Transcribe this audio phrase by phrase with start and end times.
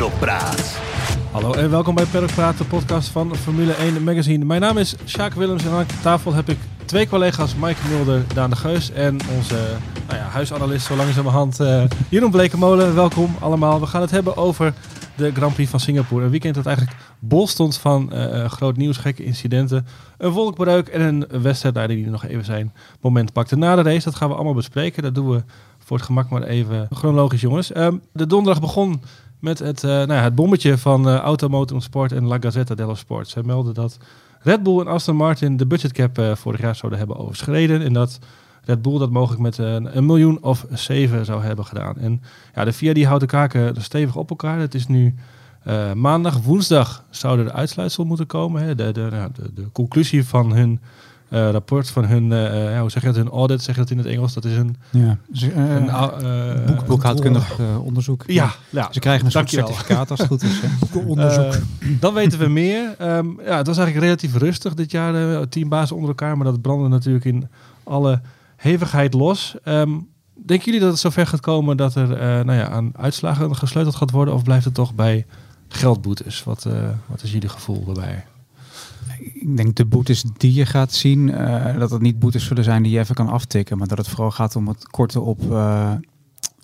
[0.00, 0.78] Paddock Praat.
[1.30, 4.44] Hallo en welkom bij Paddock Praat, de podcast van Formule 1 Magazine.
[4.44, 8.50] Mijn naam is Sjaak Willems en aan tafel heb ik twee collega's, Mike Mulder, Daan
[8.50, 9.54] de Geus en onze
[10.08, 12.94] nou ja, huisanalist zo langzamerhand uh, Jeroen Blekemolen.
[12.94, 13.80] Welkom allemaal.
[13.80, 14.74] We gaan het hebben over
[15.16, 16.24] de Grand Prix van Singapore.
[16.24, 19.86] Een weekend dat eigenlijk bol stond van uh, groot nieuws, gekke incidenten,
[20.18, 24.04] een wolkbreuk en een wedstrijdleider die er nog even zijn moment pakte na de race.
[24.04, 25.02] Dat gaan we allemaal bespreken.
[25.02, 25.42] Dat doen we
[25.78, 27.76] voor het gemak maar even chronologisch, jongens.
[27.76, 29.00] Um, de donderdag begon
[29.40, 32.94] met het, uh, nou ja, het bommetje van uh, Automotor Sport en La Gazzetta dello
[32.94, 33.28] Sport.
[33.28, 33.98] Zij melden dat
[34.40, 37.82] Red Bull en Aston Martin de budgetcap uh, vorig jaar zouden hebben overschreden.
[37.82, 38.18] En dat
[38.64, 41.96] Red Bull dat mogelijk met een, een miljoen of zeven zou hebben gedaan.
[41.96, 42.22] En
[42.54, 44.58] ja, de VIA die houdt de kaken stevig op elkaar.
[44.58, 45.14] Het is nu
[45.94, 48.62] maandag, woensdag zouden de uitsluitsel moeten komen.
[48.62, 48.74] Hè.
[48.74, 50.80] De, de, nou, de, de conclusie van hun
[51.30, 53.90] uh, rapport van hun, uh, ja, hoe zeg je dat, hun audit, zeg je dat
[53.90, 54.76] in het Engels, dat is een...
[54.90, 58.24] Ja, een boek, boekhoudkundig onderzoek.
[58.26, 60.60] Ja, ja, Ze krijgen een soort certificaat als het goed is.
[61.06, 61.54] onderzoek.
[62.00, 62.94] dan weten we meer.
[63.02, 66.88] Um, ja, het was eigenlijk relatief rustig dit jaar, teambazen onder elkaar, maar dat brandde
[66.88, 67.48] natuurlijk in
[67.84, 68.20] alle
[68.56, 69.54] hevigheid los.
[69.64, 72.08] Um, denken jullie dat het zover gaat komen dat er
[72.44, 75.26] nou ja, aan uitslagen gesleuteld gaat worden, of blijft het toch bij
[75.68, 76.44] geldboetes?
[76.44, 76.66] Wat,
[77.06, 78.24] wat is jullie gevoel daarbij?
[79.20, 82.82] Ik denk de boetes die je gaat zien, uh, dat het niet boetes zullen zijn
[82.82, 85.92] die je even kan aftikken, maar dat het vooral gaat om het korten op, uh,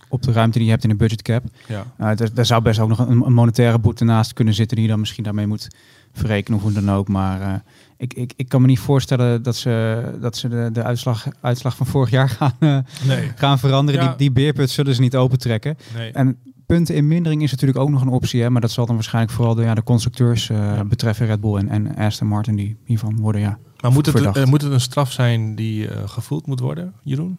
[0.09, 1.45] op de ruimte die je hebt in de budgetcap.
[1.69, 1.87] Ja.
[2.01, 4.91] Uh, daar, zou best ook nog een, een, monetaire boete naast kunnen zitten die je
[4.91, 5.69] dan misschien daarmee moet
[6.13, 7.09] verrekenen of hoe dan ook.
[7.09, 7.63] Maar
[7.97, 11.77] ik, ik, ik kan me niet voorstellen dat ze, dat ze de, de uitslag, uitslag
[11.77, 13.33] van vorig jaar gaan, nee.
[13.35, 14.03] gaan veranderen.
[14.03, 14.09] Ja.
[14.09, 15.77] Die, die beerput zullen ze niet opentrekken.
[15.97, 16.13] Nee.
[16.13, 18.43] En punten in mindering is natuurlijk ook nog een optie.
[18.43, 20.85] Hè, maar dat zal dan waarschijnlijk vooral de, ja, de constructeurs uh, ja.
[20.85, 23.59] betreffen, Red Bull en, en Aston Martin, die hiervan worden ja.
[23.81, 27.39] Maar moet het, uh, moet het een straf zijn die uh, gevoeld moet worden, Jeroen?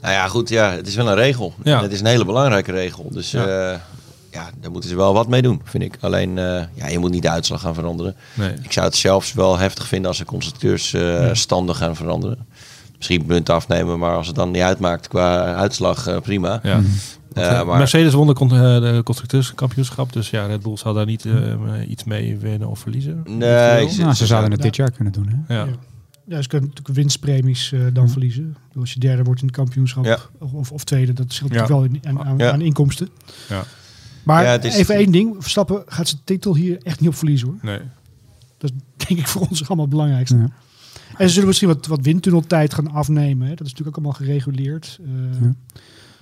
[0.00, 1.54] Nou ja, goed, ja, het is wel een regel.
[1.62, 1.82] Ja.
[1.82, 3.08] Het is een hele belangrijke regel.
[3.10, 3.80] Dus ja.
[4.30, 5.96] ja, daar moeten ze wel wat mee doen, vind ik.
[6.00, 6.34] Alleen,
[6.74, 8.16] ja, je moet niet de uitslag gaan veranderen.
[8.34, 8.54] Nee.
[8.62, 10.96] Ik zou het zelfs wel heftig vinden als de constructeurs
[11.32, 12.46] standen gaan veranderen.
[12.96, 16.60] Misschien punten afnemen, maar als het dan niet uitmaakt qua uitslag, prima.
[16.62, 16.80] Ja.
[17.36, 17.78] Uh, maar...
[17.78, 21.54] Mercedes won de, con de constructeurskampioenschap, dus ja, Red Bull zal daar niet uh,
[21.88, 23.22] iets mee winnen of verliezen.
[23.24, 25.44] Nee, ze, nou, ze zouden het dit jaar kunnen doen.
[25.46, 25.54] Hè?
[25.54, 25.66] Ja.
[26.24, 26.42] ja.
[26.42, 28.56] ze kunnen natuurlijk winstpremies uh, dan verliezen.
[28.78, 30.18] Als je derde wordt in het kampioenschap ja.
[30.38, 33.08] of, of, tweede, dat scheelt natuurlijk wel in, aan, aan, inkomsten.
[33.48, 33.64] Ja.
[34.22, 34.76] Maar is...
[34.76, 37.58] even één ding, Verstappen gaat zijn titel hier echt niet op verliezen hoor.
[37.62, 37.80] Nee.
[38.58, 38.76] Dat is
[39.06, 40.50] denk ik voor ons allemaal het belangrijkste.
[41.16, 43.48] En ze zullen misschien wat, wat windtunneltijd gaan afnemen.
[43.48, 43.54] Hè.
[43.54, 44.98] Dat is natuurlijk ook allemaal gereguleerd.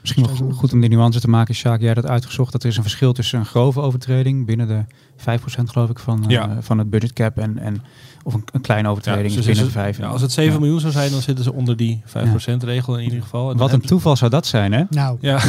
[0.05, 1.81] Misschien wel goed om die nuance te maken, Sjaak.
[1.81, 4.85] Jij had uitgezocht dat er is een verschil tussen een grove overtreding binnen de
[5.19, 5.23] 5%
[5.65, 6.49] geloof ik van, ja.
[6.49, 7.83] uh, van het budgetcap en, en
[8.23, 9.99] of een, een kleine overtreding ja, dus binnen de 5.
[9.99, 12.11] Ja, als het 7 miljoen zou zijn, dan zitten ze onder die 5%
[12.59, 13.51] regel in ieder geval.
[13.51, 14.83] En Wat een toeval zou dat zijn, hè?
[14.91, 15.19] Nou.
[15.21, 15.41] Ja.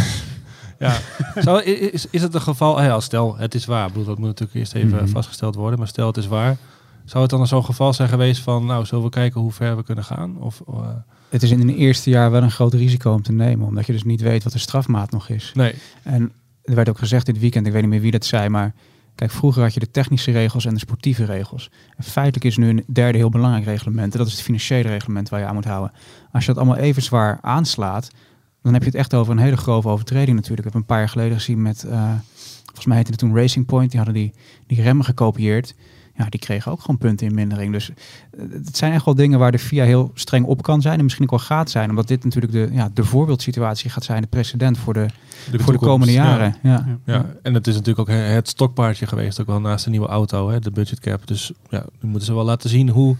[0.80, 0.94] Ja.
[1.36, 4.58] Zou, is, is het een geval, ja, stel het is waar, bedoel, dat moet natuurlijk
[4.58, 5.08] eerst even mm -hmm.
[5.08, 6.58] vastgesteld worden, maar stel het is waar,
[7.06, 9.84] zou het dan zo'n geval zijn geweest van, nou, zullen we kijken hoe ver we
[9.84, 10.38] kunnen gaan?
[10.40, 10.88] Of, uh,
[11.36, 13.92] het is in het eerste jaar wel een groot risico om te nemen, omdat je
[13.92, 15.52] dus niet weet wat de strafmaat nog is.
[15.56, 15.74] Nee.
[16.04, 16.32] En
[16.64, 18.74] er werd ook gezegd dit weekend, ik weet niet meer wie dat zei, maar
[19.16, 21.72] kijk, vroeger had je de technische regels en de sportieve regels.
[21.98, 25.30] En feitelijk is nu een derde heel belangrijk reglement, en dat is het financiële reglement
[25.30, 25.92] waar je aan moet houden.
[26.32, 28.12] Als je dat allemaal even zwaar aanslaat,
[28.62, 30.68] dan heb je het echt over een hele grove overtreding natuurlijk.
[30.68, 32.12] Ik heb een paar jaar geleden gezien met, uh,
[32.64, 34.34] volgens mij heette het toen Racing Point, die hadden die,
[34.68, 35.76] die remmen gekopieerd
[36.18, 37.72] ja, die kregen ook gewoon punten in mindering.
[37.72, 37.96] Dus uh,
[38.52, 40.98] het zijn echt wel dingen waar de FIA heel streng op kan zijn.
[40.98, 41.90] En misschien ook wel gaat zijn.
[41.90, 44.22] Omdat dit natuurlijk de, ja, de voorbeeldsituatie gaat zijn.
[44.22, 45.06] De precedent voor de,
[45.52, 46.56] de voor de komende jaren.
[46.62, 46.72] Ja.
[46.72, 47.14] Ja.
[47.14, 47.26] ja.
[47.42, 49.42] en het is natuurlijk ook het stokpaardje geweest.
[49.42, 51.28] Ook wel naast de nieuwe auto, hè, de budgetcap.
[51.28, 53.16] Dus ja, nu moeten ze wel laten zien hoe,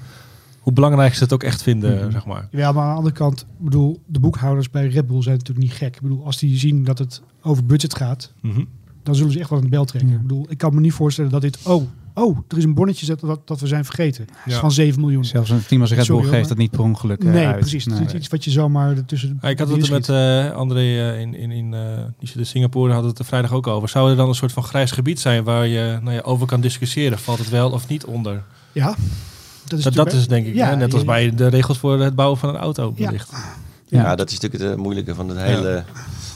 [0.60, 2.12] hoe belangrijk ze het ook echt vinden, mm -hmm.
[2.12, 2.48] zeg maar.
[2.52, 5.78] Ja, maar aan de andere kant, bedoel, de boekhouders bij Red Bull zijn natuurlijk niet
[5.78, 5.96] gek.
[5.96, 8.68] Ik bedoel, als die zien dat het over budget gaat, mm -hmm.
[9.04, 10.12] dan zullen ze echt wel een bel trekken.
[10.12, 10.16] Ja.
[10.16, 11.84] Ik bedoel, ik kan me niet voorstellen dat dit, oh,
[12.16, 14.28] oh, er is een bonnetje dat, dat we zijn vergeten.
[14.46, 14.60] Ja.
[14.60, 15.26] van 7 miljoen.
[15.26, 17.60] Zelfs een team als Red Bull geeft dat niet per ongeluk uh, Nee, uit.
[17.60, 17.86] precies.
[17.86, 18.00] Nee.
[18.00, 19.38] Het is iets wat je zomaar ertussen...
[19.42, 21.72] Ja, ik had het er met uh, André uh, in, in, in
[22.20, 23.90] die zit in Singapore, had het er vrijdag ook over.
[23.90, 26.62] Zou er dan een soort van grijs gebied zijn waar je nou ja, over kan
[26.62, 27.20] discussiëren?
[27.20, 28.44] Valt het wel of niet onder?
[28.72, 28.96] Ja.
[29.66, 32.16] Dat is, dat, dat is denk ik, ja, net als bij de regels voor het
[32.16, 32.94] bouwen van een auto.
[32.96, 33.12] Ja.
[33.88, 35.84] Ja, dat is natuurlijk het moeilijke van het hele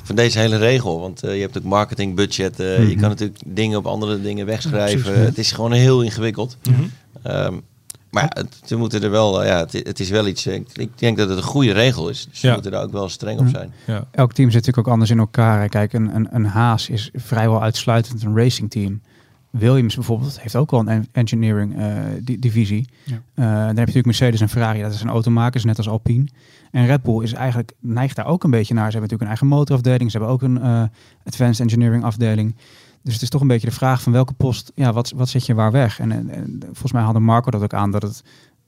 [0.09, 0.99] van deze hele regel.
[0.99, 2.59] Want uh, je hebt ook marketingbudget.
[2.59, 2.89] Uh, mm -hmm.
[2.89, 5.13] Je kan natuurlijk dingen op andere dingen wegschrijven.
[5.13, 6.57] Ja, het is gewoon heel ingewikkeld.
[6.69, 7.31] Mm -hmm.
[7.35, 7.61] um,
[8.09, 10.47] maar ja, het, we moeten er wel, ja, het, het, is wel iets.
[10.47, 12.27] Ik denk dat het een goede regel is.
[12.29, 12.47] Dus ja.
[12.47, 13.73] we moeten daar ook wel streng op zijn.
[13.85, 14.07] Ja.
[14.11, 15.69] Elk team zit natuurlijk ook anders in elkaar.
[15.69, 19.01] Kijk, een, een, een Haas is vrijwel uitsluitend een racing team.
[19.49, 22.03] Williams bijvoorbeeld heeft ook wel een engineering uh,
[22.39, 22.89] divisie.
[23.05, 23.13] Ja.
[23.13, 26.27] Uh, dan heb je natuurlijk Mercedes en Ferrari, dat zijn automakers, net als Alpine.
[26.71, 28.91] En Red Bull is eigenlijk, neigt daar ook een beetje naar.
[28.91, 30.83] Ze hebben natuurlijk een eigen motorafdeling, ze hebben ook een uh,
[31.23, 32.55] advanced engineering afdeling.
[33.01, 35.45] Dus het is toch een beetje de vraag van welke post, ja, wat, wat zet
[35.45, 35.99] je waar weg?
[35.99, 38.23] En, en, volgens mij hadden Marco dat ook aan dat het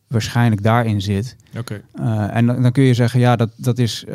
[0.08, 1.36] waarschijnlijk daarin zit.
[1.58, 1.82] Oké.
[2.30, 4.06] en dan, dan, kun je zeggen, ja, dat, dat is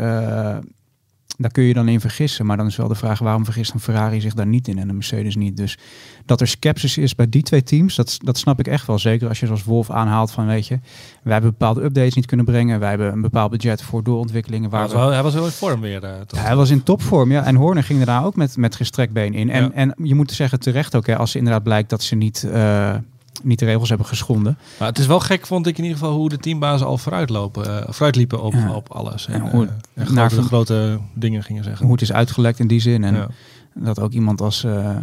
[1.39, 2.47] daar kun je dan in vergissen.
[2.47, 4.89] Maar dan is wel de vraag waarom vergist een Ferrari zich daar niet in en
[4.89, 5.57] een Mercedes niet.
[5.57, 5.79] Dus
[6.25, 8.99] dat er sceptisch is bij die twee teams, dat, dat snap ik echt wel.
[8.99, 10.79] Zeker als je zoals Wolf aanhaalt van weet je,
[11.23, 12.81] wij hebben bepaalde updates niet kunnen brengen.
[12.81, 14.71] Wij hebben een bepaald budget voor doorontwikkelingen.
[14.71, 16.05] Waar hij, was hij was heel in vorm weer.
[16.05, 17.45] Uh, hij was in topvorm, ja.
[17.45, 19.51] En Horner ging daar ook met, met gestrekt been in.
[19.51, 22.47] En, en je moet zeggen terecht ook, hè, als inderdaad blijkt dat ze niet...
[22.47, 22.95] Uh,
[23.43, 24.59] niet de regels hebben geschonden.
[24.79, 27.67] Maar het is wel gek, vond ik in ieder geval, hoe de teambazen al vooruitlopen,
[27.67, 29.27] uh, vooruitliepen op, op alles.
[29.27, 31.85] En, hoe, uh, naar grote, grote dingen gingen zeggen.
[31.85, 33.05] Hoe het is uitgelekt in die zin.
[33.05, 33.31] En
[33.75, 34.97] dat ook iemand als, uh,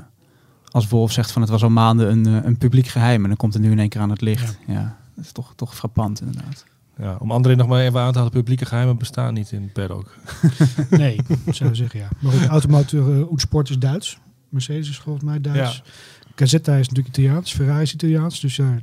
[0.71, 3.21] als Wolf zegt van het was al maanden een, een publiek geheim.
[3.21, 4.57] En dan komt het nu in één keer aan het licht.
[4.67, 6.65] Ja, dat is toch, toch frappant inderdaad.
[6.97, 10.15] Ja, om André nog maar even aan te halen, publieke geheimen bestaan niet in paddock.
[10.89, 11.19] nee,
[11.51, 12.07] zou ik zeggen ja.
[12.19, 14.17] Maar goed, automotor uh, is Duits.
[14.49, 15.75] Mercedes is volgens mij Duits.
[15.85, 15.91] Ja.
[16.35, 18.39] Gazetta is natuurlijk Italiaans, Ferrari is Italiaans.
[18.39, 18.79] Dus ja,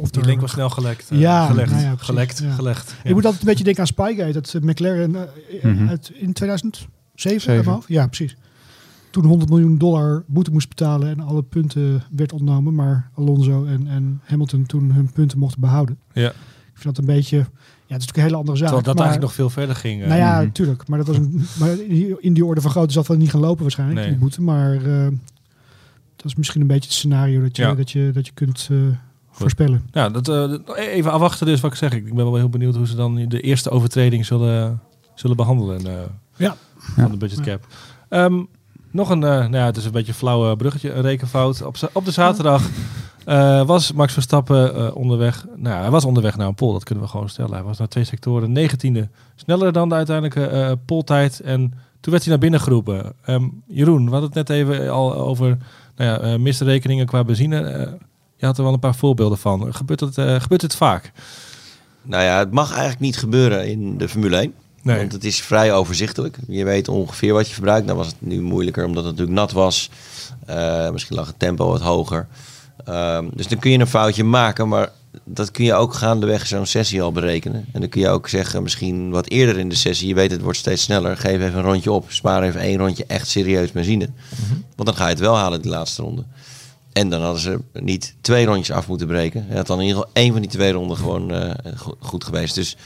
[0.00, 1.10] of die link was snel gelekt.
[1.12, 1.70] Uh, ja, gelegd.
[1.70, 2.50] Nou ja, gelekt, ja.
[2.50, 2.94] gelegd.
[3.04, 5.16] Je moet altijd een beetje denken aan Spygate, dat uh, McLaren
[5.64, 8.36] uh, uit, in 2007, ja precies.
[9.10, 13.86] Toen 100 miljoen dollar boete moest betalen en alle punten werd ontnomen, maar Alonso en,
[13.88, 15.98] en Hamilton toen hun punten mochten behouden.
[16.12, 16.28] Ja.
[16.28, 17.48] Ik vind dat een beetje, ja, het
[17.86, 18.66] is natuurlijk een hele andere zaak.
[18.66, 20.06] Terwijl dat maar, eigenlijk nog veel verder ging.
[20.06, 20.80] Nou ja, natuurlijk.
[20.80, 20.90] Mhm.
[20.90, 21.70] Maar dat was een, maar
[22.20, 24.08] in die orde van grootte zal het wel niet gaan lopen waarschijnlijk, nee.
[24.08, 24.42] die boete.
[24.42, 24.80] Maar
[26.22, 28.78] dat is misschien een beetje het scenario dat je, dat je, dat je kunt uh,
[29.30, 29.88] voorspellen.
[29.92, 31.92] Ja, dat, uh, even afwachten dus wat ik zeg.
[31.92, 34.80] Ik ben wel heel benieuwd hoe ze dan de eerste overtreding zullen,
[35.14, 35.92] zullen behandelen uh,
[36.36, 36.56] ja.
[36.78, 37.66] van de budget cap.
[38.10, 38.48] Um,
[38.90, 41.62] nog een, nou ja, het is een beetje een flauwe bruggetje, een rekenfout.
[41.62, 42.68] Op, op de zaterdag
[43.66, 45.46] was Max Verstappen onderweg.
[45.56, 47.52] Nou, hij was onderweg naar een pol, dat kunnen we gewoon stellen.
[47.52, 49.08] Hij was naar twee sectoren, negentiende.
[49.34, 51.40] Sneller dan de uiteindelijke poltijd.
[51.40, 53.12] En toen werd hij naar binnen geroepen.
[53.28, 55.56] Um, Jeroen, we hadden het net even al over
[56.00, 57.60] nou ja, uh, misrekeningen qua benzine.
[57.60, 57.92] Uh,
[58.36, 59.74] je had er wel een paar voorbeelden van.
[59.74, 61.12] Gebeurt het, uh, gebeurt het vaak?
[62.02, 64.54] Nou ja, het mag eigenlijk niet gebeuren in de Formule 1.
[64.82, 64.96] Nee.
[64.96, 66.38] Want het is vrij overzichtelijk.
[66.48, 67.86] Je weet ongeveer wat je verbruikt.
[67.86, 69.90] Dan nou was het nu moeilijker omdat het natuurlijk nat was.
[70.92, 72.26] misschien lag het tempo wat hoger.
[72.84, 74.90] Ehm, dus dan kun je een foutje maken, maar
[75.24, 77.66] dat kun je ook gaandeweg zo'n sessie al berekenen.
[77.72, 80.40] En dan kun je ook zeggen, misschien wat eerder in de sessie, je weet het
[80.40, 84.08] wordt steeds sneller, geef even een rondje op, spaar even één rondje echt serieus benzine.
[84.30, 84.54] Mhm.
[84.76, 86.24] Want dan ga je het wel halen die laatste ronde.
[86.92, 89.46] En dan hadden ze niet twee rondjes af moeten breken.
[89.48, 91.50] Je had dan in ieder geval één van die twee ronden gewoon uh,
[91.98, 92.54] goed geweest.
[92.54, 92.76] Dus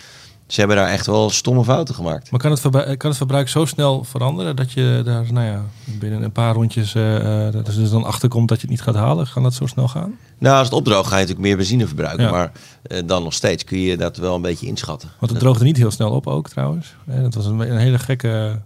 [0.54, 2.30] ze hebben daar echt wel stomme fouten gemaakt.
[2.30, 5.62] Maar kan het, verbruik, kan het verbruik zo snel veranderen dat je daar nou ja,
[5.84, 9.26] binnen een paar rondjes uh, dat dus dan achterkomt dat je het niet gaat halen?
[9.32, 10.18] Kan dat zo snel gaan?
[10.38, 12.30] Nou, als het opdroogt ga je natuurlijk meer benzine verbruiken.
[12.30, 12.52] Maar
[12.86, 15.10] uh, dan nog steeds kun je dat wel een beetje inschatten.
[15.18, 16.94] Want het droogde niet heel snel op ook trouwens.
[17.08, 18.60] Uh, dat was een, een hele gekke,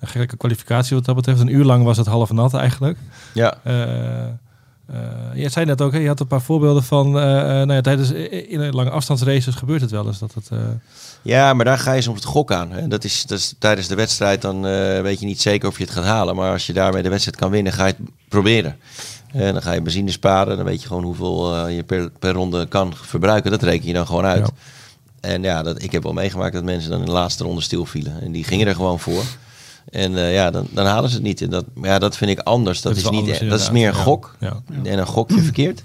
[0.00, 1.40] een gekke kwalificatie wat dat betreft.
[1.40, 2.98] Een uur lang was het half nat eigenlijk.
[3.34, 3.58] Ja.
[3.66, 3.72] Uh,
[5.34, 8.10] je zei net ook, hè, je had een paar voorbeelden van, uh, nou ja, tijdens
[8.10, 10.48] in lange afstandsraces gebeurt het wel eens dat het.
[11.22, 12.70] Ja, maar daar ga je soms het gok aan.
[12.70, 12.88] Hè.
[12.88, 14.62] Dat, is, dat is tijdens de wedstrijd dan
[15.02, 17.36] weet je niet zeker of je het gaat halen, maar als je daarmee de wedstrijd
[17.36, 18.76] kan winnen, ga je het proberen.
[19.32, 22.66] En dan ga je benzine sparen, dan weet je gewoon hoeveel je per, per ronde
[22.66, 23.50] kan verbruiken.
[23.50, 24.50] Dat reken je dan gewoon uit.
[25.20, 27.86] En ja, dat, ik heb wel meegemaakt dat mensen dan in de laatste ronde stil
[27.86, 28.20] vielen.
[28.22, 29.24] En die gingen er gewoon voor.
[29.90, 31.42] En uh, ja, dan, dan halen ze het niet.
[31.42, 32.80] En dat, ja, dat vind ik anders.
[32.80, 34.36] Dat, is, niet, dat is meer een gok.
[34.40, 34.62] Ja.
[34.82, 35.82] En een gokje verkeerd.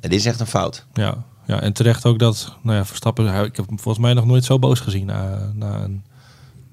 [0.00, 0.86] En dit is echt een fout.
[0.92, 3.44] Ja, ja en terecht ook dat nou ja, Verstappen...
[3.44, 6.02] Ik heb hem volgens mij nog nooit zo boos gezien na, na een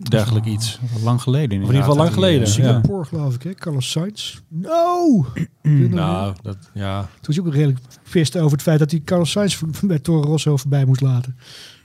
[0.09, 0.79] dergelijk iets.
[1.03, 1.51] Lang geleden.
[1.51, 2.47] in ieder geval lang geleden.
[2.47, 3.03] Singapore ja.
[3.03, 3.53] geloof ik, hè?
[3.53, 4.39] Carlos Sainz.
[4.47, 5.25] No!
[5.89, 7.00] nou, dat, ja.
[7.01, 10.27] Toen was je ook redelijk vist over het feit dat hij Carlos Sainz bij Toro
[10.27, 11.38] Rosso voorbij moest laten.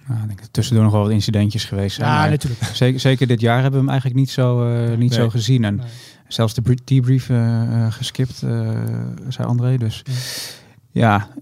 [0.09, 2.09] Nou, ik denk tussendoor nog wel wat incidentjes geweest zijn.
[2.09, 2.65] Ja, natuurlijk.
[2.73, 5.65] Zeker, zeker dit jaar hebben we hem eigenlijk niet zo, uh, niet zo gezien.
[5.65, 5.81] En
[6.29, 8.37] zelfs de debrief uh, geskipt,
[9.29, 9.77] zei André.
[9.77, 10.13] Dus ja,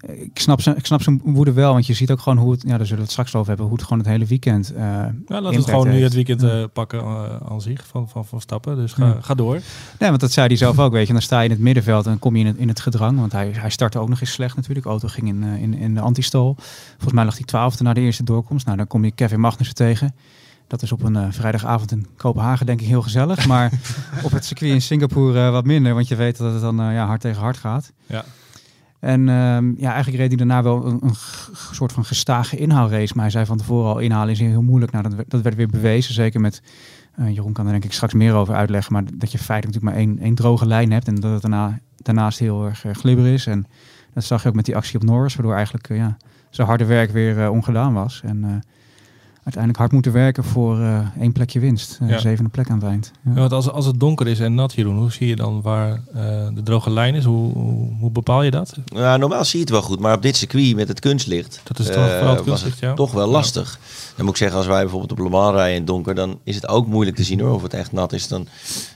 [0.04, 2.76] ik snap, ik snap zijn woede wel, want je ziet ook gewoon hoe het, ja,
[2.76, 4.73] daar zullen we het straks over hebben, hoe het gewoon het hele weekend.
[4.73, 8.25] Uh, ja, laten we gewoon nu het weekend uh, pakken uh, aan zich van, van,
[8.25, 8.76] van stappen.
[8.76, 9.61] Dus ga, ga door.
[9.99, 11.12] Nee, want dat zei hij zelf ook, weet je.
[11.12, 13.18] dan sta je in het middenveld en kom je in het, in het gedrang.
[13.18, 14.87] Want hij, hij startte ook nog eens slecht natuurlijk.
[14.87, 16.54] Auto ging in, in, in de antistol.
[16.90, 18.66] Volgens mij lag hij twaalfde na de eerste doorkomst.
[18.66, 20.14] Nou, dan kom je Kevin Magnussen tegen.
[20.66, 23.46] Dat is op een vrijdagavond in Kopenhagen denk ik heel gezellig.
[23.46, 23.73] Maar
[24.25, 25.94] op het circuit in Singapore wat minder.
[25.94, 27.92] Want je weet dat het dan ja, hard tegen hard gaat.
[28.06, 28.25] Ja.
[29.04, 31.14] En ehm, ja, eigenlijk reed hij daarna wel een, een,
[31.73, 33.12] soort van gestage inhaalrace.
[33.14, 34.92] Maar hij zei van tevoren al, inhalen is heel moeilijk.
[34.92, 36.62] Nou, dat, werd weer bewezen, zeker met...
[37.18, 38.92] Uh, Jeroen kan er denk ik straks meer over uitleggen.
[38.92, 41.06] Maar dat je feitelijk natuurlijk maar één, één droge lijn hebt.
[41.08, 43.46] En dat het daarna, daarnaast heel erg uh, glibber is.
[43.46, 43.66] En
[44.12, 45.34] dat zag je ook met die actie op Norris.
[45.34, 46.16] Waardoor eigenlijk uh, ja,
[46.50, 48.20] zijn harde werk weer ongedaan was.
[48.25, 48.62] En
[49.44, 51.98] uiteindelijk hard moeten werken voor uh, één plekje winst.
[52.02, 53.12] Uh, Zevende plek aan het eind.
[53.24, 53.32] Ja.
[53.32, 56.22] want als, als het donker is en nat, Jeroen, hoe zie je dan waar uh,
[56.54, 57.24] de droge lijn is?
[57.24, 58.74] Hoe, hoe, hoe, bepaal je dat?
[58.84, 61.60] Ja, normaal zie je het wel goed, maar op dit circuit met het kunstlicht...
[61.64, 62.94] Dat is toch, vooral het kunstlicht, ja.
[62.94, 63.78] toch wel lastig.
[64.16, 66.14] Dan moet ik zeggen, als wij bijvoorbeeld op Le Mans rijden in het donker...
[66.14, 68.28] dan is het ook moeilijk te zien hoor, of het echt nat is.
[68.28, 68.46] Dan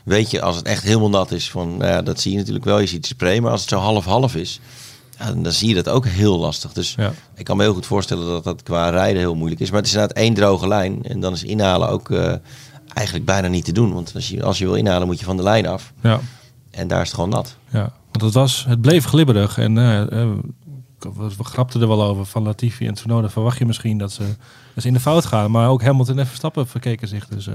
[0.05, 2.65] weet je, als het echt helemaal nat is, van, nou ja, dat zie je natuurlijk
[2.65, 2.79] wel.
[2.79, 4.61] Je ziet het spray, maar als het zo half-half is
[5.19, 6.73] ja, dan zie je dat ook heel lastig.
[6.73, 6.97] Dus
[7.35, 9.71] ik kan me heel goed voorstellen dat dat qua rijden heel moeilijk is.
[9.71, 11.05] Maar het is inderdaad één droge lijn.
[11.05, 12.35] En dan is inhalen ook uh,
[12.95, 13.93] eigenlijk bijna niet te doen.
[13.93, 15.93] Want als je, als je wil inhalen moet je van de lijn af.
[16.03, 16.21] Ja.
[16.71, 17.57] En daar is het gewoon nat.
[17.71, 19.59] Ja, want het, was, het bleef glibberig.
[19.59, 20.31] En uh, uh,
[21.37, 23.29] we grapten er wel over van Latifi en Tsunoda.
[23.29, 24.23] Verwacht je misschien dat ze,
[24.75, 25.51] dat ze in de fout gaan.
[25.51, 27.49] Maar ook Hamilton en Verstappen verkeken zich dus...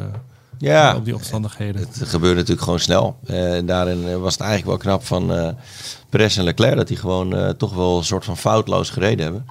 [0.64, 1.82] ja, op die omstandigheden.
[1.82, 3.18] Het, het gebeurde natuurlijk gewoon snel.
[3.26, 5.56] En daarin was het eigenlijk wel knap van
[6.10, 9.46] Perez en Leclerc, dat die gewoon uh, toch wel een soort van foutloos gereden hebben.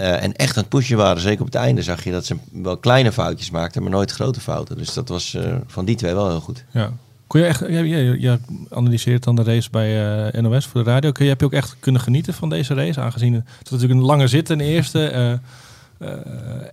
[0.00, 1.22] Uh, en echt aan het pushen waren.
[1.22, 4.40] Zeker op het einde zag je dat ze wel kleine foutjes maakten, maar nooit grote
[4.40, 4.76] fouten.
[4.76, 6.64] Dus dat was uh, van die twee wel heel goed.
[6.70, 6.92] Ja.
[7.26, 8.38] Kon je echt, je, je, je
[8.70, 11.12] analyseert dan de race bij uh, NOS voor de radio.
[11.12, 13.00] Kun je, heb je ook echt kunnen genieten van deze race?
[13.00, 15.40] Aangezien het natuurlijk een lange zit in de eerste.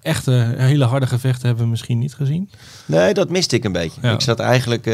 [0.02, 2.50] Echte hele harde gevechten hebben we misschien niet gezien.
[2.86, 4.02] Nee, dat miste ik een beetje.
[4.02, 4.12] Ja.
[4.12, 4.86] Ik zat eigenlijk,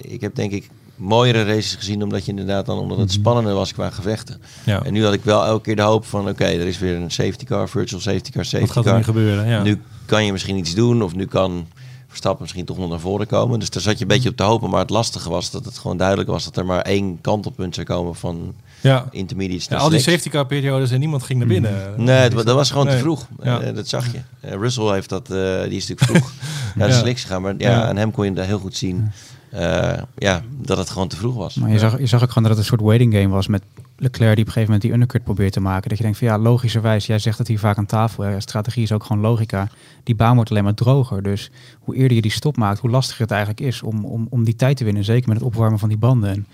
[0.00, 3.18] ik heb denk ik mooiere races gezien, omdat je inderdaad dan, omdat het mhm.
[3.18, 4.40] spannender was qua gevechten.
[4.64, 4.82] Ja.
[4.84, 7.10] En nu had ik wel elke keer de hoop van, oké, er is weer een
[7.10, 9.46] safety car, virtual safety car, safety Wat gaat er nu gebeuren?
[9.46, 9.62] Ja.
[9.62, 11.66] Nu kan je misschien iets doen, of nu kan
[12.14, 13.58] Verstappen misschien toch nog naar voren komen.
[13.58, 15.78] Dus daar zat je een beetje op te hopen, maar het lastige was dat het
[15.78, 19.06] gewoon duidelijk was dat er maar één kantelpunt zou komen van ja.
[19.10, 19.74] intermediate.
[19.74, 21.92] Ja, al die safety car periodes en niemand ging naar binnen.
[21.92, 22.04] Mhm.
[22.04, 23.26] Nee, dat, was gewoon te vroeg.
[23.42, 23.62] Ja.
[23.62, 24.18] Uh, dat zag je.
[24.44, 26.32] Uh, Russell heeft dat, uh, die is natuurlijk vroeg
[26.76, 29.10] naar de slicks gegaan, maar ja, aan hem kon je daar heel goed zien.
[29.54, 31.54] Uh, ja, dat het gewoon te vroeg was.
[31.54, 33.62] Maar je, zag, je zag ook gewoon dat het een soort waiting game was met
[33.96, 35.88] Leclerc die op een gegeven moment die undercut probeert te maken.
[35.88, 38.28] Dat je denkt van ja, logischerwijs, jij zegt het hier vaak aan tafel.
[38.28, 39.68] Ja, strategie is ook gewoon logica.
[40.02, 41.22] Die baan wordt alleen maar droger.
[41.22, 44.44] Dus hoe eerder je die stop maakt, hoe lastiger het eigenlijk is om, om, om
[44.44, 45.04] die tijd te winnen.
[45.04, 46.30] Zeker met het opwarmen van die banden.
[46.30, 46.46] En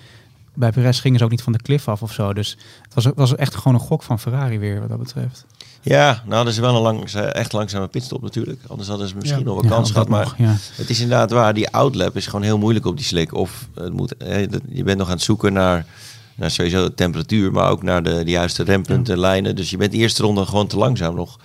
[0.54, 2.32] bij Perez gingen ze ook niet van de cliff af of zo.
[2.32, 5.46] Dus het was, was echt gewoon een gok van Ferrari weer wat dat betreft.
[5.82, 8.60] Ja, nou, dat is wel een lang, echt langzame pitstop natuurlijk.
[8.66, 10.08] Anders hadden ze misschien nog wel kans gehad.
[10.08, 10.56] Maar ja.
[10.74, 13.34] het is inderdaad waar, die outlap is gewoon heel moeilijk op die slik.
[13.34, 14.14] Of het moet,
[14.68, 15.86] je bent nog aan het zoeken naar,
[16.40, 19.56] naar sowieso de temperatuur, maar ook naar de, de juiste rempunten, lijnen.
[19.56, 21.38] Dus je bent de eerste ronde gewoon te langzaam nog.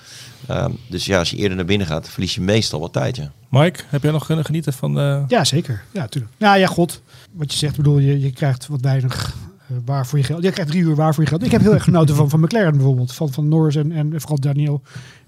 [0.48, 3.16] Ehm, dus ja, als je eerder naar binnen gaat, verlies je meestal wat tijd.
[3.16, 3.32] Ja.
[3.50, 5.24] Mike, heb jij nog kunnen genieten van de...
[5.28, 5.84] Ja, zeker.
[5.92, 6.34] Ja, natuurlijk.
[6.38, 7.02] Nou ja, god.
[7.32, 9.36] Wat je zegt, bedoel, je, je krijgt wat weinig
[9.72, 10.44] uh, waar voor je geld.
[10.44, 11.44] Je krijgt drie uur waar voor je geld.
[11.44, 13.14] Ik heb heel erg genoten van, van McLaren bijvoorbeeld.
[13.14, 14.82] Van, van Norris en, en vooral Daniel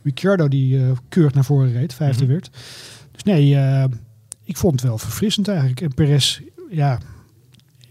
[0.04, 1.94] Ricciardo die uh, keurig naar voren reed.
[1.94, 2.40] Vijfde mm -hmm.
[2.40, 2.50] werd.
[3.12, 3.84] Dus nee, uh,
[4.44, 5.82] ik vond het wel verfrissend eigenlijk.
[5.82, 7.00] En Perez, ja,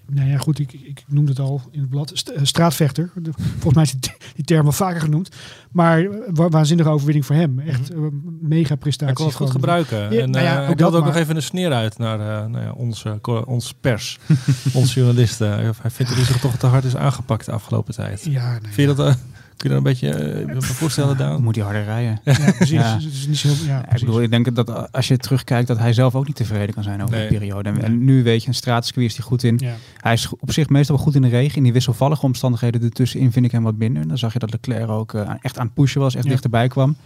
[0.08, 2.10] nou ja, goed, ik, ik noemde het al in het blad.
[2.10, 3.12] Eh, straatvechter.
[3.38, 3.94] Volgens mij is
[4.34, 5.28] die, term wel vaker genoemd.
[5.70, 7.58] Maar eh, wa waanzinnige overwinning voor hem.
[7.58, 8.06] Echt uh,
[8.40, 9.06] mega prestatie.
[9.06, 9.98] Hij kon het goed gebruiken.
[9.98, 12.50] Ja, en nou ja, uh, ik had ook nog even een sneer uit naar uh,
[12.50, 14.18] nou ja, onze, onze pers.
[14.74, 15.50] onze journalisten.
[15.50, 18.24] Hij vindt dat hij zich toch te hard is aangepakt de afgelopen tijd.
[18.24, 19.18] Ja, nee, Vind je dat...
[19.56, 21.42] Kun je dat een beetje uh, voorstellen, Daan?
[21.42, 22.20] Moet hij harder rijden.
[22.24, 22.70] Ja, precies.
[22.70, 22.94] Ja.
[22.94, 25.92] Het is niet zo, ja, ik bedoel, ik denk dat als je terugkijkt, dat hij
[25.92, 27.28] zelf ook niet tevreden kan zijn over nee.
[27.28, 27.68] die periode.
[27.68, 29.56] En, en, nu weet je, een straatcircuit is hij goed in.
[29.58, 29.74] Ja.
[29.96, 31.56] Hij is op zich meestal wel goed in de regen.
[31.56, 34.08] In die wisselvallige omstandigheden ertussenin vind ik hem wat minder.
[34.08, 36.96] Dan zag je dat Leclerc ook uh, echt aan het pushen was, echt dichterbij kwam.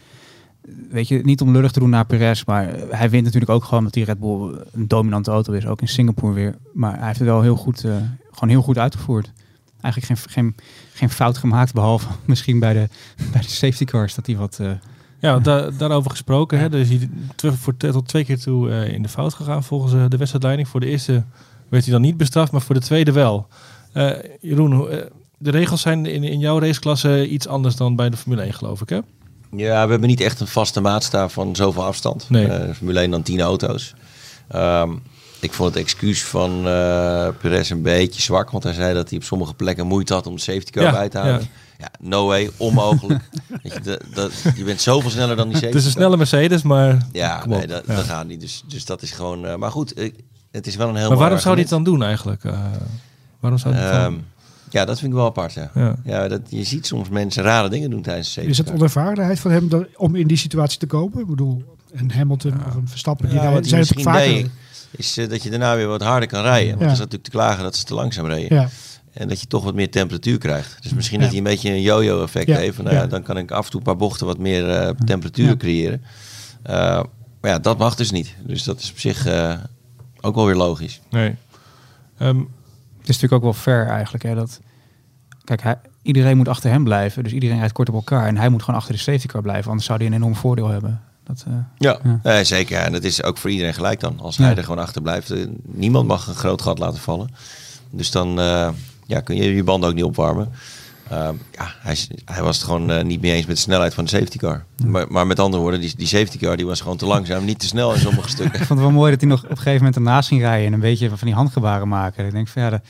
[0.91, 3.85] Weet je, niet om lullig te doen naar Perez, maar hij wint natuurlijk ook gewoon
[3.85, 5.67] dat die Red Bull een dominante auto is.
[5.67, 6.55] Ook in Singapore weer.
[6.73, 7.97] Maar hij heeft het wel heel goed, uh,
[8.31, 9.33] gewoon heel goed uitgevoerd
[9.83, 10.55] eigenlijk geen, geen,
[11.01, 11.75] geen fout gemaakt.
[11.75, 12.89] Behalve misschien bij de,
[13.33, 14.59] bij de safety cars dat hij wat...
[14.61, 14.71] Uh,
[15.19, 16.59] ja, da daarover gesproken.
[16.59, 20.05] Hè, dus hij voor tot twee keer toe uh, in de fout gegaan volgens uh,
[20.09, 20.69] de wedstrijdleiding.
[20.69, 21.25] Voor de eerste
[21.69, 23.47] werd hij dan niet bestraft, maar voor de tweede wel.
[24.41, 24.89] Jeroen,
[25.39, 28.81] de regels zijn in, in jouw raceklasse iets anders dan bij de Formule 1 geloof
[28.81, 28.99] ik hè?
[29.51, 32.31] Ja, we hebben niet echt een vaste maatstaaf van zoveel afstand.
[32.31, 32.75] Nee.
[32.75, 33.95] Formule 1 dan 10 auto's.
[34.55, 35.03] Um,
[35.41, 38.51] ik vond het excuus van uh, Perez een beetje zwak.
[38.51, 41.09] Want hij zei dat hij op sommige plekken moeite had om de safety car bij
[41.09, 41.49] te halen.
[41.79, 41.91] Ja.
[42.01, 43.29] no way, onmogelijk.
[43.63, 46.63] Weet je, dat, je bent zoveel sneller dan die safety Het is een snelle Mercedes,
[46.63, 47.07] maar...
[47.13, 48.41] Ja, nee, dat, dat, gaat niet.
[48.41, 49.45] Dus, dus dat is gewoon...
[49.45, 49.95] Uh, maar goed,
[50.51, 52.45] het is wel een heel Maar waarom zou hij het dan doen eigenlijk?
[52.45, 52.61] Uh,
[53.41, 54.25] waarom zou hij um,
[54.71, 55.71] ja, dat vind ik wel apart, ja.
[55.75, 55.97] ja.
[56.05, 56.29] ja.
[56.29, 59.51] dat, je ziet soms mensen rare dingen doen tijdens de safety Is het onervarenheid van
[59.51, 61.21] hem dat, om in die situatie te komen?
[61.21, 64.51] Ik bedoel, een Hamilton of een Verstappen, die ja, zijn het vaker
[64.91, 66.69] is uh, dat je daarna weer wat harder kan rijden.
[66.69, 66.87] Want ja.
[66.87, 68.57] er is natuurlijk te klagen dat ze te langzaam reden.
[68.57, 68.69] Ja.
[69.13, 70.83] En dat je toch wat meer temperatuur krijgt.
[70.83, 72.83] Dus misschien dat hij een beetje een yo-yo effect heeft.
[72.83, 75.57] nou ja, dan kan ik af en toe een paar bochten wat meer uh, temperatuur
[75.57, 76.03] creëren.
[76.67, 76.73] Uh,
[77.41, 78.35] maar ja, dat mag dus niet.
[78.43, 79.27] Dus dat is op zich
[80.21, 81.01] ook wel weer logisch.
[81.11, 81.35] Nee.
[82.19, 82.39] Um,
[82.99, 84.25] het is natuurlijk ook wel fair eigenlijk.
[84.25, 84.61] Hè, dat,
[85.45, 87.23] kijk, hij, iedereen moet achter hem blijven.
[87.23, 88.27] Dus iedereen rijdt kort op elkaar.
[88.27, 89.69] En hij moet gewoon achter de safety car blijven.
[89.69, 91.01] Anders zou hij een enorm voordeel hebben.
[91.35, 91.45] Dat,
[91.79, 92.45] ja, ja.
[92.45, 92.79] zeker.
[92.79, 94.21] En dat is ook voor iedereen gelijk dan.
[94.21, 95.35] Als hij er gewoon achter blijft.
[95.63, 97.35] niemand mag een groot gat laten vallen.
[97.91, 98.29] Dus dan
[99.07, 100.49] ja, kun je je banden ook niet opwarmen.
[101.11, 104.05] Ehm, ja, hij, hij, was het gewoon uh, niet mee eens met de snelheid van
[104.05, 104.65] de safety car.
[104.87, 107.59] Maar, maar, met andere woorden, die, die safety car die was gewoon te langzaam, niet
[107.59, 108.55] te snel in sommige stukken.
[108.61, 110.67] Ik vond het wel mooi dat hij nog op een gegeven moment ernaast ging rijden
[110.67, 112.27] en een beetje van die handgebaren maken.
[112.27, 112.81] Ik denk verder.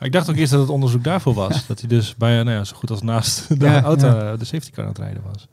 [0.00, 1.66] Ik dacht ook eerst dat het onderzoek daarvoor was.
[1.66, 4.84] dat hij dus bij, nou ja, zo goed als naast de auto de safety car
[4.84, 5.46] aan het rijden was.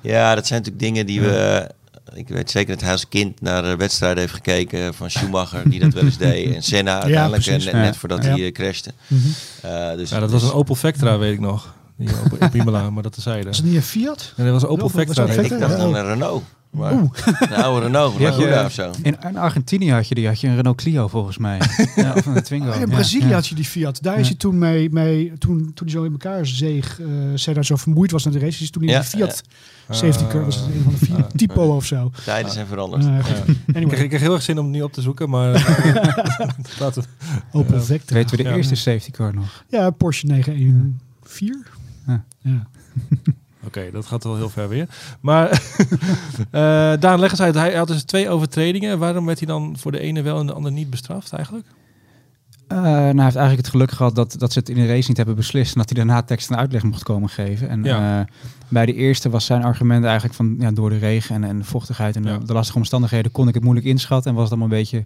[0.00, 1.70] Ja, dat zijn natuurlijk dingen die we
[2.14, 5.80] ik weet zeker dat hij als kind naar de wedstrijd heeft gekeken van Schumacher, die
[5.80, 6.54] dat wel eens deed.
[6.54, 8.92] En Senna uiteindelijk, en net, net, voordat hij uh, crashte.
[9.06, 9.96] Mm -hmm.
[9.96, 11.74] dus, ja, dat was een Opel Vectra, weet ik nog.
[11.96, 12.08] Die
[12.40, 13.46] op, Imola, maar dat te zeiden.
[13.46, 14.32] Was het niet een Fiat?
[14.36, 15.24] En dat was een Opel Vectra.
[15.24, 16.42] Ik dacht dan een Renault.
[16.70, 17.10] Maar Oeh.
[17.40, 18.90] een oude Renault, ja, of zo.
[19.02, 21.60] In, in, Argentinië had je die, had je een Renault Clio volgens mij.
[21.96, 22.72] ja, of een Twingo.
[22.72, 24.02] in Brazilië had je die Fiat.
[24.02, 27.54] Daar is hij toen mee, mee toen, toen hij zo in elkaar zeeg, uh, zei
[27.54, 29.42] daar zo vermoeid was naar de race, is toen in die Fiat
[29.90, 32.10] safety car was het een van de vier typo of zo.
[32.24, 33.04] Tijden zijn veranderd.
[33.04, 34.00] anyway.
[34.00, 35.52] ik, kreeg heel erg zin om het niet op te zoeken, maar
[36.80, 37.04] laten
[37.52, 38.14] Opel Vectra.
[38.14, 39.64] Weten we de eerste safety car nog?
[39.68, 41.64] Ja, Porsche 914.
[42.42, 42.68] Ja.
[43.66, 44.88] Oké, dat gaat wel heel ver weer.
[45.20, 45.50] Maar
[46.52, 47.54] uh, Daan, leg eens uit.
[47.54, 48.98] Hij had dus twee overtredingen.
[48.98, 51.66] Waarom werd hij dan voor de ene wel en de andere niet bestraft eigenlijk?
[52.72, 55.08] Uh, nou, hij heeft eigenlijk het geluk gehad dat, dat ze het in de race
[55.08, 55.72] niet hebben beslist.
[55.72, 57.68] En dat hij daarna tekst en uitleg mocht komen geven.
[57.68, 58.20] En ja.
[58.20, 58.26] uh,
[58.68, 61.64] bij de eerste was zijn argument eigenlijk van ja, door de regen en, en de
[61.64, 64.30] vochtigheid en de, de, lastige omstandigheden kon ik het moeilijk inschatten.
[64.30, 65.04] En was het allemaal een beetje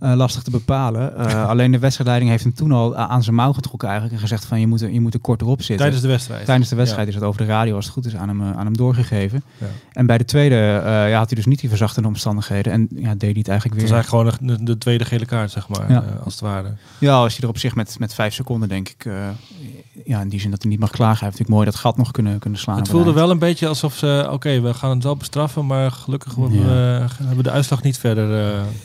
[0.00, 1.12] uh, lastig te bepalen.
[1.18, 4.44] Uh, alleen de wedstrijdleiding heeft hem toen al aan zijn mouw getrokken eigenlijk en gezegd
[4.44, 5.76] van je moet, je moet er kort erop zitten.
[5.76, 6.44] Tijdens de wedstrijd?
[6.44, 8.64] Tijdens de wedstrijd is het over de radio als het goed is aan hem, aan
[8.64, 9.42] hem doorgegeven.
[9.58, 9.66] Ja.
[9.92, 13.10] En bij de tweede uh, ja, had hij dus niet die verzachtende omstandigheden en ja,
[13.14, 13.90] deed hij het eigenlijk weer.
[13.90, 16.04] Het was eigenlijk gewoon de, de tweede gele kaart zeg maar, ja.
[16.24, 16.72] als het ware.
[16.98, 19.06] Ja, als je er op zich met, met vijf seconden denk ik,
[20.04, 22.10] ja in die zin dat hij niet mag klagen, heeft natuurlijk mooi dat gat nog
[22.10, 22.78] kunnen, kunnen slaan.
[22.78, 25.90] Het voelde wel een beetje alsof ze, oké okay, we gaan het wel bestraffen, maar
[25.90, 28.26] gelukkig hebben we de uitslag niet verder...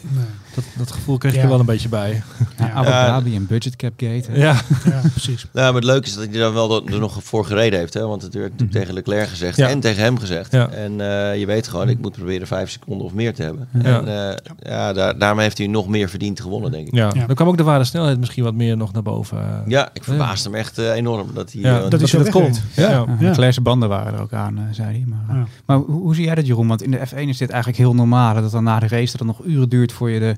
[0.02, 0.26] Nee.
[0.56, 2.24] Dat, dat gevoel kreeg je er wel een beetje bij.
[2.58, 4.26] Ja, Abu Dhabi en budget cap gate.
[4.34, 4.62] Ja.
[4.84, 5.46] ja, precies.
[5.54, 7.94] Nou, maar het leuke is dat hij daar wel er nog voor gereden heeft.
[7.94, 8.08] Hè?
[8.08, 8.80] Want het werd natuurlijk mhm.
[8.80, 10.54] tegen Leclerc gezegd en tegen hem gezegd.
[10.54, 13.68] En uh, je weet gewoon, ik moet proberen vijf seconden of meer te hebben.
[13.72, 16.94] En uh, ja, daar, daarmee heeft hij nog meer verdiend gewonnen, denk ik.
[16.96, 17.10] Ja.
[17.10, 19.64] Dan kwam ook de ware snelheid misschien wat meer nog naar boven.
[19.68, 22.62] Ja, ik verbaasde hem echt enorm dat hij dat, dat, dat komt.
[22.76, 23.06] Ja.
[23.20, 23.52] Ja.
[23.62, 25.06] banden waren er ook aan, zei hij.
[25.08, 26.68] Maar, maar hoe, hoe, zie jij dat, Jeroen?
[26.68, 28.34] Want in de F1 is dit eigenlijk heel normaal.
[28.34, 30.36] Dat dan na de race dat het nog uren duurt voor je de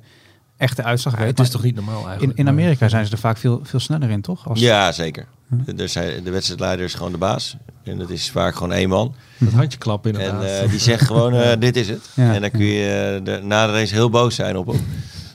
[0.58, 2.38] echte uitslag Het is toch niet normaal eigenlijk?
[2.38, 4.50] In, in Amerika zijn ze er vaak veel, veel sneller in, toch?
[4.50, 4.60] Als...
[4.60, 5.26] Ja, zeker.
[5.48, 5.76] Hm.
[5.76, 7.58] De, de wedstrijdleider is gewoon de baas.
[7.84, 9.16] En dat is vaak gewoon één man.
[9.38, 10.44] Dat handje klappen inderdaad.
[10.44, 12.10] En uh, die zegt gewoon, uh, dit is het.
[12.14, 12.34] Ja.
[12.34, 14.86] En dan kun je uh, de, na de race heel boos zijn op hem.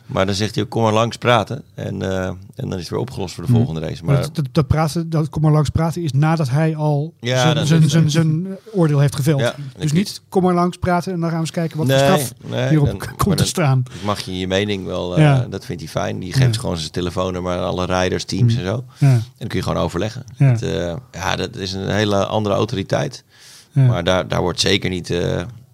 [0.08, 1.62] Maar dan zegt hij ook, kom maar langs praten.
[1.74, 3.58] En, uh, en dan is het weer opgelost voor de mhm.
[3.58, 4.04] volgende race.
[4.04, 7.64] Maar, dat, dat, praten, dat kom maar langs praten is nadat hij al ja,
[8.06, 9.40] zijn oordeel heeft geveld.
[9.40, 11.98] Ja, dus niet, kom maar langs praten en dan gaan we eens kijken wat nee,
[11.98, 13.82] voor straf nee, hierop dan, komt te staan.
[14.04, 16.18] Mag je je mening wel, uh, dat vindt hij fijn.
[16.18, 18.62] Die geeft gewoon zijn telefoonnummer aan alle rijders, teams mhm.
[18.64, 18.84] en zo.
[18.98, 20.24] En dan kun je gewoon overleggen.
[20.36, 23.24] Ja, het, uh, ja dat is een hele andere autoriteit.
[23.72, 25.14] Maar daar, daar wordt zeker niet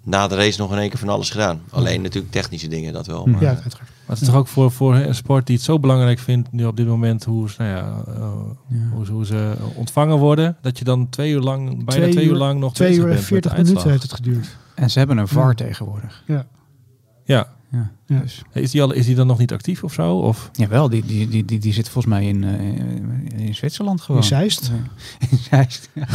[0.02, 1.62] na de race nog in één keer van alles gedaan.
[1.70, 3.26] Alleen natuurlijk technische dingen, dat wel.
[3.26, 3.93] Maar, ja, uiteraard.
[4.06, 6.64] Maar het is toch ook voor, voor een sport die het zo belangrijk vindt nu
[6.64, 8.32] op dit moment hoe, nou ja, uh,
[8.92, 12.60] Hoe, hoe, ze ontvangen worden, dat je dan twee uur lang, bijna twee, uur, lang
[12.60, 14.56] nog twee uur en veertig minuten heeft het geduurd.
[14.74, 16.22] En ze hebben een VAR tegenwoordig.
[16.26, 16.46] Ja.
[17.24, 18.20] Ja, ja.
[18.20, 18.42] Dus.
[18.52, 20.18] Is, die al, is die dan nog niet actief of zo?
[20.18, 20.50] Of?
[20.52, 24.20] Jawel, die, die, die, die, die zit volgens mij in, uh, in Zwitserland gewoon.
[24.20, 24.70] In Zeist?
[25.30, 26.06] in Zeist, ja.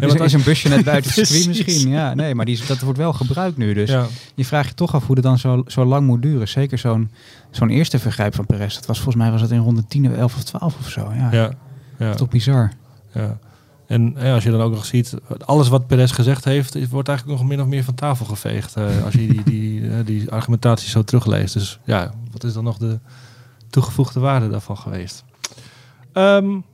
[0.00, 1.90] ja is, is een busje net buiten het circuit misschien.
[1.90, 3.74] Ja, nee, maar die, dat wordt wel gebruikt nu.
[3.74, 4.06] Dus ja.
[4.34, 6.48] je vraagt je toch af hoe het dan zo, zo lang moet duren.
[6.48, 7.10] Zeker zo'n
[7.50, 8.74] zo'n eerste vergrijp van Perez.
[8.74, 11.12] Dat was volgens mij was dat in ronde 10, 11 of 12 of zo.
[11.14, 11.52] Ja, ja.
[11.98, 12.14] ja.
[12.14, 12.72] Toch bizar.
[13.14, 13.38] Ja.
[13.92, 17.38] En ja, als je dan ook nog ziet, alles wat Perez gezegd heeft, wordt eigenlijk
[17.38, 18.76] nog min of meer van tafel geveegd.
[18.76, 21.54] Uh, als je die, die, uh, die argumentatie zo terugleest.
[21.54, 22.98] Dus ja, wat is dan nog de
[23.70, 25.24] toegevoegde waarde daarvan geweest?
[26.12, 26.64] Um,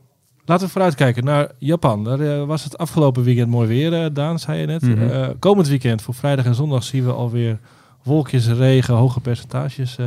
[0.44, 2.04] laten we vooruitkijken naar Japan.
[2.04, 4.82] Daar uh, was het afgelopen weekend mooi weer, Daan, zei je net.
[4.82, 5.38] Mm -hmm.
[5.38, 7.58] komend weekend, voor vrijdag en zondag, zien we alweer
[8.02, 9.98] wolkjes, regen, hoge percentages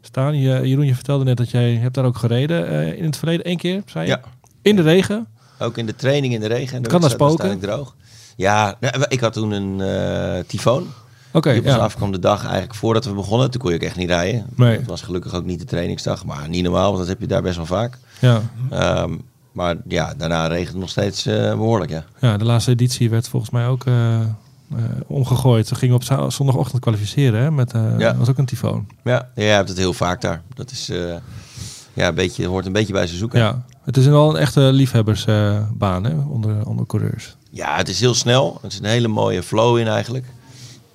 [0.00, 0.38] staan.
[0.38, 3.56] Je, Jeroen, je vertelde net dat jij hebt daar ook gereden in het verleden één
[3.56, 4.10] keer, zei je?
[4.10, 4.20] Ja.
[4.62, 5.26] In de regen?
[5.62, 6.76] Ook in de training in de regen.
[6.76, 7.58] En de kan dat spoken?
[7.58, 7.94] droog.
[8.36, 10.86] Ja, nou, ik had toen een uh, tyfoon.
[11.32, 11.48] Oké.
[11.48, 11.76] Okay, ja.
[11.76, 13.50] afkwam de dag eigenlijk voordat we begonnen.
[13.50, 14.46] Toen kon je ook echt niet rijden.
[14.56, 14.76] Nee.
[14.76, 16.24] Het was gelukkig ook niet de trainingsdag.
[16.24, 17.98] Maar niet normaal, want dat heb je daar best wel vaak.
[18.18, 18.42] Ja.
[19.02, 19.22] Um,
[19.52, 22.04] maar ja, daarna regent het nog steeds uh, behoorlijk, ja.
[22.18, 24.18] Ja, de laatste editie werd volgens mij ook uh,
[25.06, 25.68] omgegooid.
[25.68, 27.50] We gingen op zondagochtend kwalificeren, hè?
[27.50, 27.96] Met, ja.
[27.98, 28.86] Dat was ook een tyfoon.
[29.04, 30.42] Ja, ja, je hebt het heel vaak daar.
[30.54, 30.90] Dat is
[31.94, 33.38] ja, een beetje, hoort een beetje bij zijn zoeken.
[33.38, 37.36] Ja, het is wel een echte liefhebbersbaan uh, onder, onder coureurs.
[37.50, 38.58] Ja, het is heel snel.
[38.62, 40.26] Het is een hele mooie flow in eigenlijk.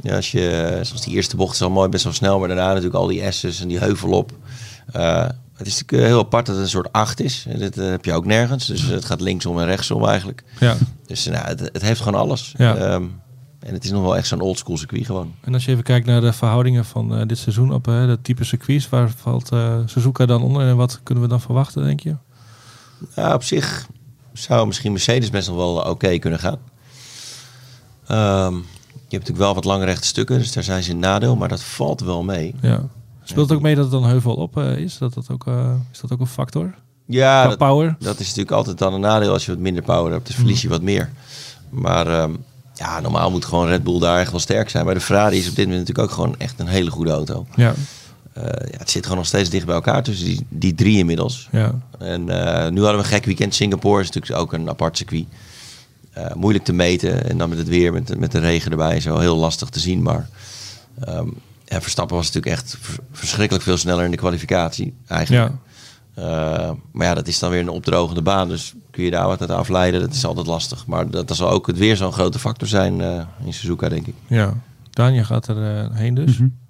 [0.01, 2.67] Ja, als je, zoals die eerste bocht is al mooi, best wel snel, maar daarna
[2.67, 4.31] natuurlijk al die S's en die heuvel op.
[5.55, 7.45] het is natuurlijk heel apart dat het een soort acht is.
[7.57, 8.65] Dat heb je ook nergens.
[8.65, 10.43] Dus het gaat linksom en rechtsom eigenlijk.
[10.59, 10.75] Ja.
[11.05, 12.53] Dus nou, het, het heeft gewoon alles.
[12.57, 12.75] Ja.
[12.75, 13.03] Ehm,
[13.59, 15.33] en het is nog wel echt zo'n oldschool circuit gewoon.
[15.41, 18.19] En als je even kijkt naar de verhoudingen van uh, dit seizoen op uh, de
[18.21, 19.49] type circuits, waar valt
[19.85, 22.15] Suzuka dan onder en wat kunnen we dan verwachten, denk je?
[23.33, 23.87] Op zich
[24.33, 26.59] zou misschien Mercedes best nog wel oké kunnen gaan.
[28.11, 28.55] Um,
[28.91, 31.49] je hebt natuurlijk wel wat lange rechte stukken, dus daar zijn ze een nadeel, maar
[31.49, 32.55] dat valt wel mee.
[32.61, 32.83] Ja.
[33.23, 34.97] Speelt het ook mee dat het dan heuvel op is?
[34.97, 35.45] Dat dat ook,
[35.91, 36.75] is dat ook een factor?
[37.05, 37.95] Ja, dat, power?
[37.99, 40.27] dat is natuurlijk altijd dan een nadeel als je wat minder power hebt.
[40.27, 40.73] Dus verlies je mm.
[40.73, 41.11] wat meer.
[41.69, 44.85] Maar um, ja, normaal moet gewoon Red Bull daar echt wel sterk zijn.
[44.85, 47.45] Maar de Ferrari is op dit moment natuurlijk ook gewoon echt een hele goede auto.
[47.55, 47.73] Ja.
[48.37, 51.49] Uh, ja, het zit gewoon nog steeds dicht bij elkaar tussen die, die drie inmiddels.
[51.51, 51.75] Ja.
[51.99, 53.55] En uh, nu hadden we een gek weekend.
[53.55, 55.25] Singapore is natuurlijk ook een apart circuit.
[56.17, 57.29] Uh, moeilijk te meten.
[57.29, 60.01] En dan met het weer, met, met de regen erbij, zo heel lastig te zien.
[60.01, 60.29] Maar
[61.09, 61.33] um,
[61.65, 62.77] ja, Verstappen was natuurlijk echt
[63.11, 64.93] verschrikkelijk veel sneller in de kwalificatie.
[65.07, 65.51] Eigenlijk.
[65.51, 65.59] Ja.
[66.17, 68.47] Uh, maar ja, dat is dan weer een opdrogende baan.
[68.47, 69.99] Dus kun je daar wat uit afleiden.
[69.99, 70.85] Dat is altijd lastig.
[70.85, 74.15] Maar dat, zal ook het weer zo'n grote factor zijn uh, in Suzuka, denk ik.
[74.27, 74.53] Ja.
[74.89, 76.37] Daniel gaat er uh, heen dus.
[76.37, 76.66] Mm -hmm.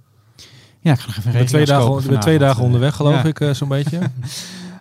[0.79, 3.99] Ja, ik ga nog even twee dagen, ben twee dagen onderweg, geloof ik, zo'n beetje.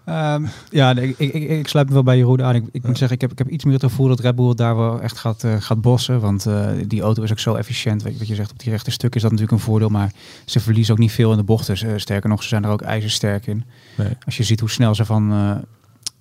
[0.09, 2.55] Um, ja, ik, ik, ik, ik, sluit me wel bij Jeroen aan.
[2.55, 4.55] Ik, ik moet zeggen, ik heb, ik heb iets meer het gevoel dat Red Bull
[4.55, 6.21] daar wel echt gaat, uh, gaat bossen.
[6.21, 8.03] Want uh, die auto is ook zo efficiënt.
[8.03, 9.89] Weet je, wat je zegt, op die rechte stuk is dat natuurlijk een voordeel.
[9.89, 10.13] Maar
[10.45, 11.87] ze verliezen ook niet veel in de bochten.
[11.87, 13.65] Uh, sterker nog, ze zijn er ook ijzersterk in.
[13.97, 14.09] Nee.
[14.25, 15.65] Als je ziet hoe snel ze van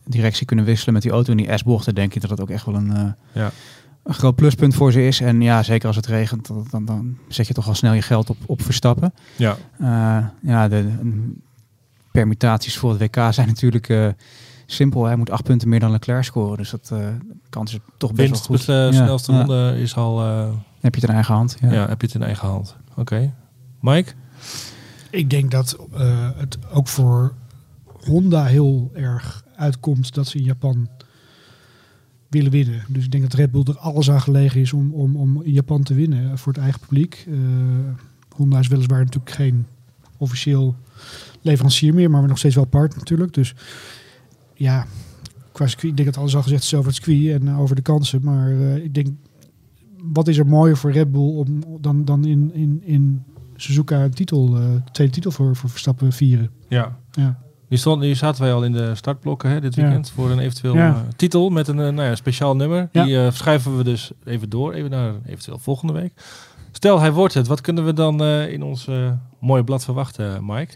[0.06, 2.66] directie kunnen wisselen met die auto in die S-bochten, denk ik dat dat ook echt
[2.66, 3.52] wel een, ja.
[4.06, 5.22] Een groot pluspunt voor ze is.
[5.22, 8.02] En ja, zeker als het regent, dan, dan, dan zet je toch al snel je
[8.02, 9.14] geld op, op verstappen.
[9.36, 9.58] Ja,
[10.42, 10.92] ja de,
[12.16, 14.08] permutaties voor het WK zijn natuurlijk uh,
[14.66, 15.06] simpel.
[15.06, 16.58] Hij moet acht punten meer dan Leclerc scoren.
[16.58, 17.08] Dus dat uh,
[17.50, 18.66] kans is toch best wel goed.
[18.66, 18.92] de ja.
[18.92, 20.26] snelste ronde is al...
[20.26, 20.48] Uh,
[20.80, 21.58] heb je het in eigen hand.
[21.62, 22.76] Ja, ja heb je het in eigen hand.
[22.90, 23.00] Oké.
[23.00, 23.34] Okay.
[23.80, 24.12] Mike?
[25.10, 25.78] Ik denk dat
[26.36, 27.34] het ook voor
[27.86, 30.88] Honda heel erg uitkomt dat ze in Japan
[32.36, 32.84] willen winnen.
[32.88, 35.52] Dus ik denk dat Red Bull er alles aan gelegen is om, om, om in
[35.52, 37.28] Japan te winnen voor het eigen publiek.
[38.30, 39.66] Honda is weliswaar natuurlijk geen
[40.18, 40.76] officieel
[41.42, 43.34] leverancier meer, maar we nog steeds wel part natuurlijk.
[43.34, 43.56] Dus
[44.54, 44.86] ja,
[45.52, 47.82] qua circuit, ik denk dat alles al gezegd is over het circuit en over de
[47.82, 48.24] kansen.
[48.24, 49.08] Maar uh, ik denk,
[49.98, 53.24] wat is er mooier voor Red Bull om, dan, dan in, in, in
[53.56, 56.50] Suzuka een titel, uh, tweede titel voor, voor Verstappen vieren?
[56.68, 57.00] Ja.
[57.12, 57.40] ja.
[57.70, 60.90] Stond, hier zaten wij al in de startblokken hè, dit weekend voor een eventueel ja.
[60.90, 62.90] uh, titel met een nou ja, speciaal nummer.
[62.92, 66.14] Die uh, schuiven we dus even door, even naar eventueel volgende week.
[66.72, 67.48] Stel, hij wordt het.
[67.48, 68.88] Wat kunnen we dan in ons
[69.40, 70.74] mooie blad verwachten, Mike?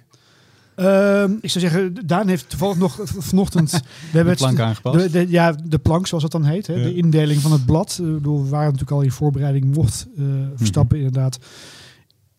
[0.79, 3.71] Ehm, ik zou zeggen, Daan heeft toevallig nog vanochtend...
[4.11, 5.11] We hebben de plank aangepast.
[5.11, 6.67] De, ja, de plank zoals het dan heet.
[6.67, 7.99] Hè, De indeling van het blad.
[8.01, 10.25] Uh, we waren natuurlijk al in voorbereiding mocht uh,
[10.55, 11.39] Verstappen inderdaad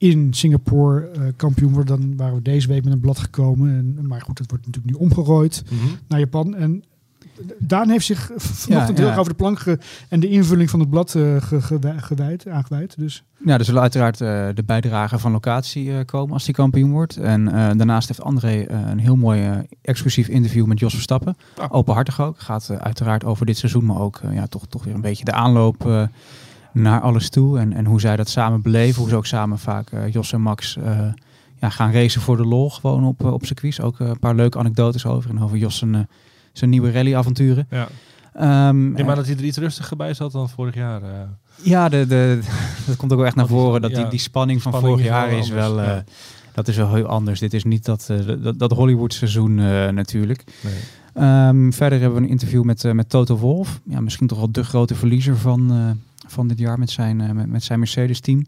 [0.00, 2.00] in Singapore uh, kampioen worden.
[2.00, 3.70] Dan waren we deze week met een blad gekomen.
[3.76, 6.54] En, maar goed, het wordt natuurlijk nu omgegooid mm naar Japan.
[6.54, 6.84] En
[7.58, 9.64] Daan heeft zich vanochtend heel erg over de plank
[10.08, 11.36] en de invulling van het blad uh,
[11.96, 12.98] gewijd, aangewijd.
[12.98, 13.24] Dus.
[13.44, 17.16] Ja, er zullen uiteraard uh, de bijdrage van locatie uh, komen als hij kampioen wordt.
[17.16, 17.44] En
[17.76, 21.36] daarnaast heeft André een heel mooi exclusief interview met Jos Verstappen.
[21.58, 21.64] Oh.
[21.70, 22.38] Openhartig ook.
[22.38, 26.08] Gaat uiteraard over dit seizoen, maar ook ja, toch, toch weer een beetje de aanloop
[26.72, 27.58] naar alles toe.
[27.58, 29.00] En, en hoe zij dat samen beleven.
[29.00, 30.78] Hoe ze ook samen vaak Jos en Max
[31.60, 33.80] ja, gaan racen voor de lol gewoon op, op circuits.
[33.80, 35.30] Ook een paar leuke anekdotes over.
[35.30, 36.06] En over Jos een
[36.52, 37.68] zijn nieuwe rallyavonturen.
[37.70, 37.88] Ja.
[38.68, 41.02] Um, maar dat hij er iets rustiger bij zat dan vorig jaar.
[41.02, 41.08] Uh.
[41.62, 42.40] Ja, de, de,
[42.86, 43.80] dat komt ook wel echt naar voren.
[43.80, 45.80] Dat die, die spanning van vorig jaar is wel...
[45.80, 45.96] Uh,
[46.52, 47.40] Dat is wel heel anders.
[47.40, 49.54] Dit is niet dat, uh, dat, dat Hollywood seizoen
[49.94, 50.44] natuurlijk.
[50.60, 51.48] Nee.
[51.48, 53.80] Um, verder hebben we een interview met, met Toto Wolf.
[53.84, 55.96] Ja, misschien toch wel de grote verliezer van,
[56.30, 58.46] van dit jaar met zijn, met, met zijn Mercedes-team.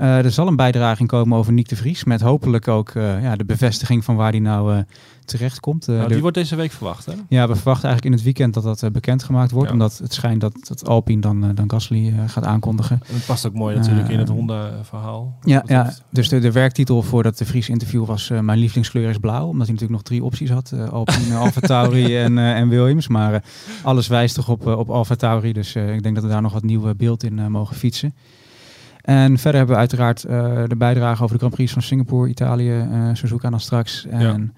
[0.00, 2.04] Er zal een bijdrage komen over Nick de Vries.
[2.04, 4.84] Met hopelijk ook ja, de bevestiging van waar hij nou
[5.30, 5.88] terecht komt.
[5.88, 7.12] Uh, die wordt deze week verwacht, hè?
[7.28, 9.70] Ja, we verwachten eigenlijk in het weekend dat dat bekendgemaakt wordt.
[9.70, 13.00] Omdat het schijnt dat, het Alpine dan, dan Gasly gaat aankondigen.
[13.08, 15.38] En het past ook mooi natuurlijk in het Honda-verhaal.
[15.42, 19.18] Ja, ja dus de, de werktitel voor dat de Vries interview was Mijn lievelingskleur is
[19.18, 19.46] blauw.
[19.46, 20.74] Omdat hij natuurlijk nog drie opties had.
[20.90, 23.08] Alpine, Alfa Tauri en, en Williams.
[23.08, 23.44] Maar
[23.82, 25.52] alles wijst toch op, op Alfa Tauri.
[25.52, 28.14] Dus ik denk dat we daar nog wat nieuw beeld in mogen fietsen.
[29.02, 30.20] En verder hebben we uiteraard
[30.68, 34.06] de bijdrage over de Grand Prix van Singapore, Italië, Suzuka dan straks.
[34.06, 34.54] En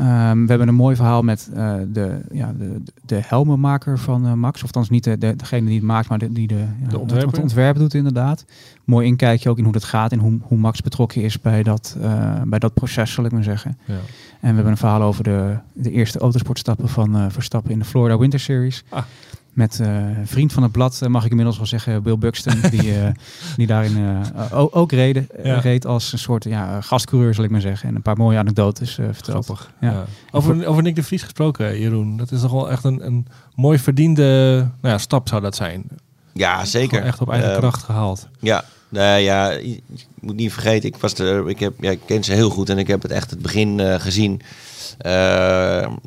[0.00, 4.58] Um, we hebben een mooi verhaal met uh, de, ja, de, de helmenmaker van Max.
[4.58, 6.98] Of althans niet de, de, degene die het maakt, maar de, die de, ja, de
[6.98, 7.30] ontwerper.
[7.30, 8.44] Het, ontwerp doet inderdaad.
[8.84, 11.96] Mooi inkijkje ook in hoe dat gaat en hoe, hoe Max betrokken is bij dat,
[12.44, 13.78] bij dat proces, zal ik maar zeggen.
[13.84, 13.94] Ja.
[13.94, 14.00] En
[14.40, 18.40] we hebben een verhaal over de, de eerste autosportstappen van Verstappen in de Florida Winter
[18.40, 18.84] Series.
[18.88, 19.02] Ah.
[19.58, 22.92] Met uh, vriend van het blad, mag ik inmiddels wel zeggen, Bill Buxton, die,
[23.56, 27.88] die daarin ook reden, reed als een soort ja, gastcoureur, zal ik maar zeggen.
[27.88, 29.68] En een paar mooie anekdotes verteld.
[29.80, 30.04] Ja.
[30.30, 32.16] Over, over Nick de Vries gesproken, Jeroen.
[32.16, 35.84] Dat is toch wel echt een, een mooi verdiende nou ja, stap zou dat zijn.
[36.32, 37.02] Ja, zeker.
[37.02, 38.28] echt op eigen ehm, kracht gehaald.
[38.38, 39.82] Ja, nou ja, je
[40.20, 42.78] moet niet vergeten, ik, was er, ik, heb, ja, ik ken ze heel goed en
[42.78, 44.40] ik heb het echt het begin uh, gezien.
[45.06, 45.10] Uh,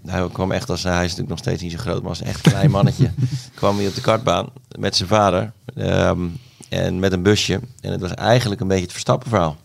[0.06, 2.28] hij kwam echt als, hij is natuurlijk nog steeds niet zo groot, maar als een
[2.28, 3.12] echt klein mannetje.
[3.56, 6.38] kwam hij op de kartbaan met zijn vader um,
[6.70, 7.60] en met een busje.
[7.82, 9.58] En het was eigenlijk een beetje het verstappen verhaal.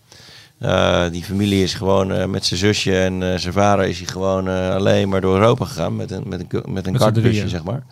[0.61, 5.09] Uh, die familie is gewoon met zijn zusje en zijn vader is hij gewoon alleen
[5.09, 7.83] maar door Europa gegaan met een, met een, met een kartbusje, zeg maar.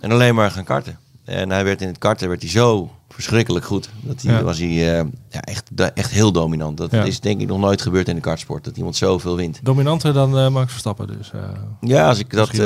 [0.00, 0.98] En alleen maar gaan karten.
[1.28, 3.88] En hij werd in het karten werd hij zo verschrikkelijk goed.
[4.00, 6.76] Dat hij, was hij uh, ja, echt, echt heel dominant.
[6.76, 8.64] Dat is denk ik nog nooit gebeurd in de kartsport.
[8.64, 9.60] Dat iemand zoveel wint.
[9.62, 11.30] Dominanter dan uh, Max Verstappen dus.
[11.34, 11.40] Uh,
[11.80, 12.56] ja, als ik dat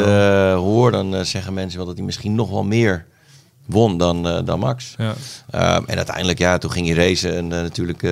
[0.54, 3.06] hoor, dan zeggen mensen wel dat hij misschien nog wel meer
[3.66, 4.94] won dan, dan Max.
[4.98, 5.14] Ja.
[5.50, 7.36] Ehm, en uiteindelijk, ja, toen ging hij racen.
[7.36, 8.06] En natuurlijk,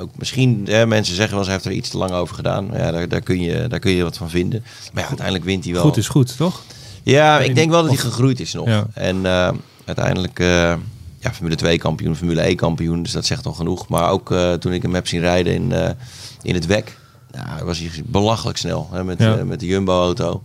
[0.00, 2.68] ook misschien, mensen zeggen wel, ze heeft er iets te lang over gedaan.
[2.72, 4.64] Ja, daar, daar, kun je, daar kun je wat van vinden.
[4.92, 5.82] Maar ja, uiteindelijk wint hij wel.
[5.82, 6.62] Goed is goed, toch?
[7.02, 8.68] Ja, ik denk wel dat hij gegroeid is nog.
[8.94, 10.46] En ehm, uiteindelijk uh,
[11.18, 13.02] ja, Formule 2 kampioen, Formule E kampioen.
[13.02, 13.88] Dus dat zegt al genoeg.
[13.88, 15.88] Maar ook uh, toen ik hem heb zien rijden in, uh,
[16.42, 16.96] in het WEC.
[17.30, 19.44] Ja, was hij belachelijk snel hè, met, ja.
[19.44, 20.42] met de Jumbo-auto.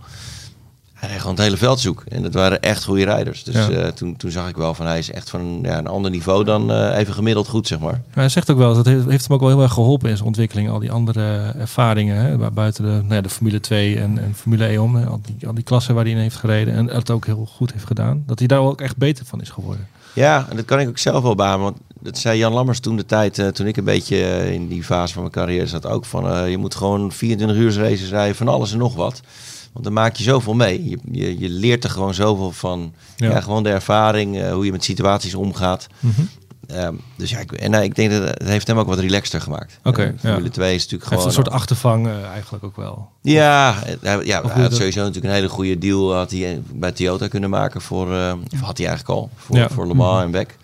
[0.98, 2.02] Hij reed gewoon het hele veld zoek.
[2.08, 3.44] En dat waren echt goede rijders.
[3.44, 3.90] Dus ja.
[3.90, 6.90] toen, toen zag ik wel van hij is echt van ja, een ander niveau dan
[6.90, 8.00] even gemiddeld goed, zeg maar.
[8.10, 10.28] hij zegt ook wel, dat heeft, heeft, hem ook wel heel erg geholpen in zijn
[10.28, 10.70] ontwikkeling.
[10.70, 14.66] Al die andere ervaringen, hè, buiten de, nou ja, de Formule 2 en, en Formule
[14.66, 14.96] E om.
[14.96, 16.74] Al die, al die klassen waar hij in heeft gereden.
[16.74, 18.22] En het ook heel goed heeft gedaan.
[18.26, 19.88] Dat hij daar ook echt beter van is geworden.
[20.12, 21.64] Ja, en dat kan ik ook zelf wel beamen.
[21.64, 24.84] Want dat zei Jan Lammers toen de tijd, uh, toen ik een beetje in die
[24.84, 28.48] fase van mijn carrière zat, ook van je moet gewoon 24 uur races rijden van
[28.48, 29.20] alles en nog wat.
[29.78, 30.88] Want dan maak je zoveel mee.
[30.88, 32.94] Je, je, je leert er gewoon zoveel van.
[33.16, 33.30] Ja.
[33.30, 35.86] ja gewoon de ervaring, hoe je met situaties omgaat.
[36.00, 36.28] Mm -hmm.
[36.72, 39.40] Um, dus ja, ik, en uh, ik denk dat het heeft hem ook wat relaxter
[39.40, 39.78] gemaakt.
[39.78, 39.88] Oké.
[39.88, 40.50] Okay, uh, Formule ja.
[40.50, 41.26] 2 is natuurlijk gewoon...
[41.26, 43.08] een soort achtervang uh, eigenlijk ook wel.
[43.22, 47.28] Ja, hij, ja, hij had sowieso natuurlijk een hele goede deal had hij bij Toyota
[47.28, 48.06] kunnen maken voor...
[48.52, 49.68] Of had hij eigenlijk al, voor, ja.
[49.68, 50.24] voor Le Mans mm -hmm.
[50.24, 50.56] en Beck.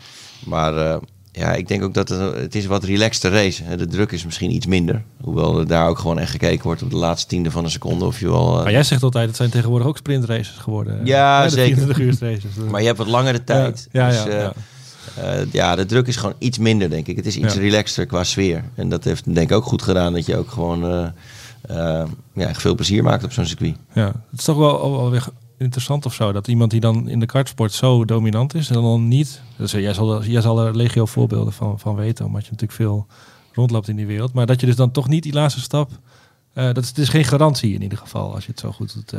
[0.44, 1.00] Maar
[1.36, 3.76] ja, ik denk ook dat het, het is wat relaxter race.
[3.76, 5.02] De druk is misschien iets minder.
[5.20, 8.04] Hoewel er daar ook gewoon echt gekeken wordt op de laatste tiende van een seconde.
[8.04, 11.00] Of je wel, maar jij zegt altijd, het zijn tegenwoordig ook sprintraces geworden.
[11.04, 11.86] Ja, ja zeker.
[12.20, 12.54] races.
[12.70, 13.88] maar je hebt wat langere tijd.
[13.92, 14.52] Ja, ja, dus, ja, ja.
[15.18, 17.16] Uh, ja, de druk is gewoon iets minder, denk ik.
[17.16, 18.64] Het is iets relaxter qua sfeer.
[18.74, 21.10] En dat heeft denk ik ook goed gedaan dat je ook gewoon
[21.70, 22.02] uh,
[22.34, 23.74] ja, veel plezier maakt op zo'n circuit.
[23.92, 25.26] Ja, het is toch wel, wel weer
[25.64, 26.32] interessant of zo.
[26.32, 29.40] Dat iemand die dan in de kartsport zo dominant is en dan niet.
[29.56, 33.06] Dus jij, zal, jij zal er legio voorbeelden van, van weten, omdat je natuurlijk veel
[33.52, 34.32] rondloopt in die wereld.
[34.32, 35.90] Maar dat je dus dan toch niet die laatste stap.
[36.52, 39.12] dat is, het is geen garantie in ieder geval als je het zo goed doet.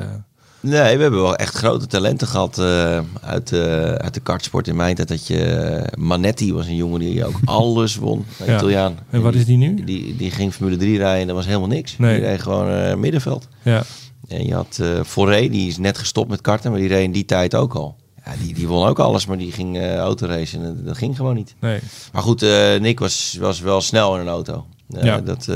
[0.66, 3.62] Nee, we hebben wel echt grote talenten gehad uh, uit, uh,
[3.94, 5.08] uit de kartsport in mijn tijd.
[5.08, 8.56] Dat je, Manetti was een jongen die ook alles won, ja.
[8.56, 8.98] Italiaan.
[9.10, 9.84] En wat is die nu?
[9.84, 11.98] Die, die ging Formule 3 rijden en dat was helemaal niks.
[11.98, 12.20] Nee.
[12.20, 13.48] Die reed gewoon middenveld.
[13.62, 13.84] Ja.
[14.28, 17.12] En je had uh, Foré, die is net gestopt met karten, maar die reed in
[17.12, 17.96] die tijd ook al.
[18.26, 21.36] Ja, die, die won ook alles, maar die ging uh, autoracen en dat ging gewoon
[21.36, 21.56] niet.
[21.60, 21.80] Nee.
[22.12, 24.66] Maar goed, uh, Nick was, was wel snel in een auto.
[24.88, 25.22] ja.
[25.22, 25.50] dat,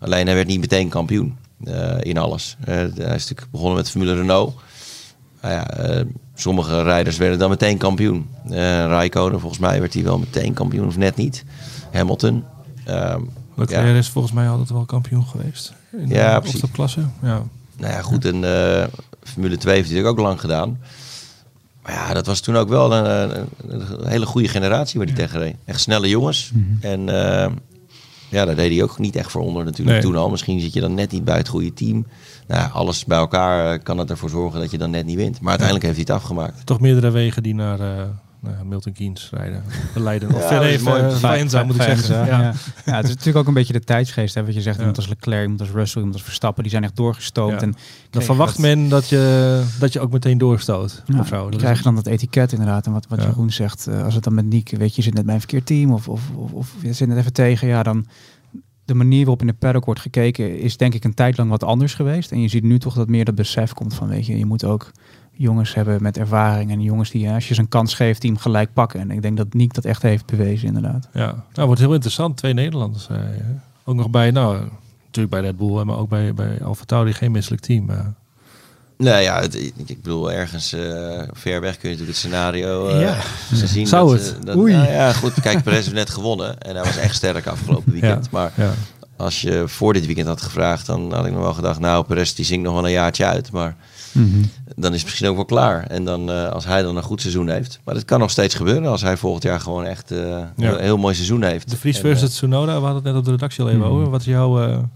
[0.00, 1.36] alleen hij werd niet meteen kampioen.
[1.64, 2.56] Uh, in alles.
[2.60, 4.54] Uh, hij is natuurlijk begonnen met Formule Renault.
[5.44, 6.04] Uh, ja,
[6.34, 8.28] sommige rijders werden dan meteen kampioen.
[8.86, 11.44] Raikkonen, volgens mij werd hij wel meteen kampioen of net niet.
[11.92, 12.44] Hamilton.
[13.54, 13.94] Leclerc ja.
[13.94, 15.72] is volgens mij altijd wel kampioen geweest.
[15.92, 16.70] In ja, de, precies.
[16.72, 17.04] klasse.
[17.22, 17.42] Ja.
[17.80, 18.24] Nou ja, goed.
[18.24, 18.44] En
[19.22, 20.78] Formule 2 heeft hij natuurlijk ook lang gedaan.
[21.82, 25.16] Maar ja, dat was toen ook wel een, een, een hele goede generatie waar hij
[25.16, 25.22] ja.
[25.22, 25.56] tegen reed.
[25.64, 26.50] Echt snelle jongens.
[26.54, 26.90] Mm -hmm.
[26.90, 27.08] En
[28.30, 30.00] ja, daar deed hij ook niet echt voor onder natuurlijk nee.
[30.00, 30.30] toen al.
[30.30, 32.06] Misschien zit je dan net niet bij het goede team.
[32.46, 35.40] Nou, alles bij elkaar kan het ervoor zorgen dat je dan net niet wint.
[35.40, 35.92] Maar uiteindelijk ja.
[35.94, 36.66] heeft hij het afgemaakt.
[36.66, 37.80] Toch meerdere wegen die naar...
[37.80, 38.02] Uh,
[38.40, 39.62] nou, Milton Keynes rijden.
[39.94, 40.28] Leiden.
[40.34, 42.14] Of ja, even Faenza, moet ik zeggen.
[42.14, 42.26] Ja.
[42.26, 42.52] Ja.
[42.84, 42.96] ja.
[42.96, 44.34] het is natuurlijk ook een beetje de tijdsgeest.
[44.34, 46.62] Hè, wat je zegt, iemand als Leclerc, iemand als Russell, iemand als Verstappen.
[46.62, 47.62] Die zijn echt doorgestoomd.
[47.62, 47.74] En
[48.10, 48.60] dan verwacht dat...
[48.60, 51.02] men dat je, dat je ook meteen doorstoot.
[51.18, 51.50] Of zo.
[51.50, 52.86] Dan krijg je dan dat etiket inderdaad.
[52.86, 55.14] En wat, wat Jeroen zegt, uh, als het dan met Niek, weet je, je zit
[55.14, 55.92] net bij een verkeerd team.
[55.92, 57.68] Of, of, of, of je zit net even tegen.
[57.68, 58.06] Ja, dan
[58.84, 61.64] de manier waarop in de paddock wordt gekeken is denk ik een tijd lang wat
[61.64, 62.32] anders geweest.
[62.32, 64.64] En je ziet nu toch dat meer dat besef komt van, weet je, je moet
[64.64, 64.90] ook
[65.40, 68.40] jongens hebben met ervaring en jongens die, als je ze een kans geeft, die hem
[68.40, 69.00] gelijk pakken.
[69.00, 71.08] En ik denk dat Niek dat echt heeft bewezen, inderdaad.
[71.12, 72.36] Ja, nou wordt heel interessant.
[72.36, 73.08] Twee Nederlanders.
[73.08, 73.16] Eh,
[73.84, 74.58] ook nog bij, nou,
[75.04, 77.90] natuurlijk bij Red Bull, maar ook bij, bij Alfa Tauri geen misselijk team.
[77.90, 77.98] Uh.
[78.96, 79.54] Nou ja, het,
[79.86, 83.16] ik bedoel, ergens uh, ver weg kun je natuurlijk het scenario uh, ja.
[83.66, 83.86] zien.
[83.86, 84.46] Zou dat, het?
[84.46, 85.40] Dat, nou ja, goed.
[85.40, 88.24] Kijk, Perez heeft net gewonnen en hij was echt sterk afgelopen weekend.
[88.24, 88.30] Ja.
[88.30, 88.72] Maar ja.
[89.20, 92.32] Als je voor dit weekend had gevraagd, dan had ik nog wel gedacht, nou, Perez
[92.32, 93.50] die zingt nog wel een jaartje uit.
[93.52, 93.76] Maar
[94.12, 94.42] Mhm.
[94.76, 95.86] Dan is het misschien ook wel klaar.
[95.86, 97.80] En dan als hij dan een goed seizoen heeft.
[97.84, 101.14] Maar dat kan nog steeds gebeuren als hij volgend jaar gewoon echt een heel, mooi
[101.14, 101.70] seizoen heeft.
[101.70, 103.90] De Vries versus Tsunoda, we hadden het net op de redactie al even mhm.
[103.90, 104.10] over.
[104.10, 104.88] Wat is jouw...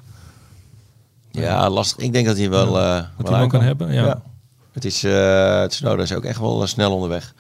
[1.30, 2.04] ja, lastig.
[2.04, 3.92] Ik denk dat hij wel, dat hij wel kan hebben.
[3.92, 4.22] ja.
[4.72, 7.34] Het is, uh, Tsunoda is ook echt wel uh, snel onderweg.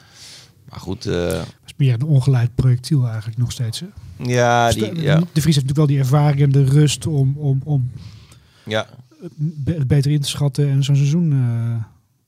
[0.68, 1.08] Maar goed.
[1.76, 3.80] Uh, het is meer een ongeleid projectiel eigenlijk nog steeds.
[3.80, 3.86] Hè?
[4.16, 5.18] Ja, dus die, ja.
[5.18, 7.90] De Vries heeft natuurlijk wel die ervaring en de rust om, om, om
[8.64, 8.86] ja.
[9.64, 11.30] het beter in te schatten en zo'n seizoen.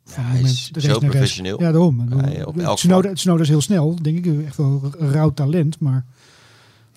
[0.05, 1.61] van ja, moment, is zo professioneel.
[1.61, 2.09] Ja, daarom.
[2.57, 4.45] Ja, Tsunoda, Tsunoda is heel snel, denk ik.
[4.47, 6.05] Echt wel een rauw talent, maar...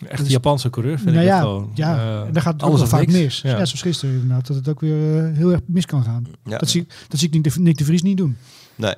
[0.07, 1.71] Echt een Japanse coureur vind nou ik ja, gewoon.
[1.73, 3.41] Ja, uh, en daar gaat het alles ook vaak mis.
[3.41, 3.49] Ja.
[3.49, 3.55] ja.
[3.55, 6.25] zoals gisteren inderdaad, dat het ook weer uh, heel erg mis kan gaan.
[6.45, 6.57] Ja.
[6.57, 8.37] Dat, zie, dat zie ik Nick de, Nick de Vries niet doen.
[8.75, 8.93] Nee.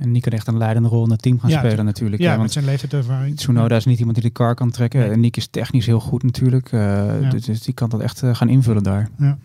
[0.00, 2.22] En Nick kan echt een leidende rol in het team gaan ja, spelen natuurlijk.
[2.22, 5.00] Ja, met zijn leeftijd Tsunoda is niet iemand die de car kan trekken.
[5.00, 5.10] Nee.
[5.10, 6.72] En Nick is technisch heel goed natuurlijk.
[6.72, 9.08] Uh, dus, dus, die kan dat echt gaan invullen daar.
[9.18, 9.38] Ja.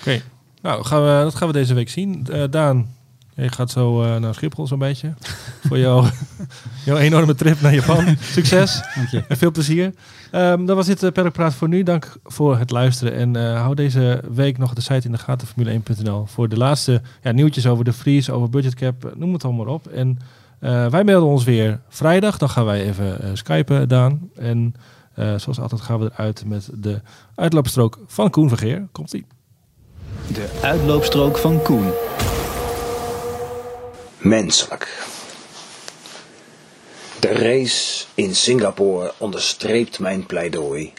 [0.00, 0.20] Oké,
[0.62, 2.26] nou gaan we, dat gaan we deze week zien.
[2.50, 2.86] Daan,
[3.34, 5.14] je gaat zo uh, naar Schiphol zo'n beetje.
[5.68, 6.08] Voor jou,
[6.84, 8.16] jouw enorme trip naar Japan.
[8.36, 8.82] Succes.
[8.94, 9.24] Dank je.
[9.28, 9.92] En veel plezier.
[10.32, 11.82] Um, dan was dit uh, Praat voor nu.
[11.82, 13.14] Dank voor het luisteren.
[13.14, 16.26] En uh, hou deze week nog de site in de gaten, formule1.nl.
[16.26, 19.12] Voor de laatste ja, nieuwtjes over de freeze, over budgetcap.
[19.16, 19.86] Noem het allemaal op.
[19.86, 20.18] En
[20.90, 22.38] wij melden ons weer vrijdag.
[22.38, 24.30] Dan gaan wij even skypen, Daan.
[24.36, 24.74] En
[25.14, 27.00] zoals altijd gaan we eruit met de
[27.34, 28.86] uitloopstrook van Koen Vergeer.
[28.92, 29.26] Komt-ie.
[30.32, 31.92] De uitloopstrook van Koen
[34.22, 35.11] menselijk.
[37.22, 40.92] De race in Singapore onderstreept mijn pleidooi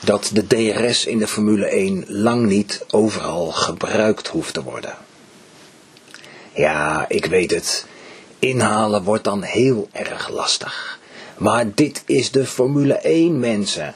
[0.00, 4.96] dat de DRS in de Formule 1 lang niet overal gebruikt hoeft te worden.
[6.52, 7.86] Ja, ik weet het.
[8.38, 10.98] Inhalen wordt dan heel erg lastig.
[11.38, 13.94] Maar dit is de Formule 1 mensen.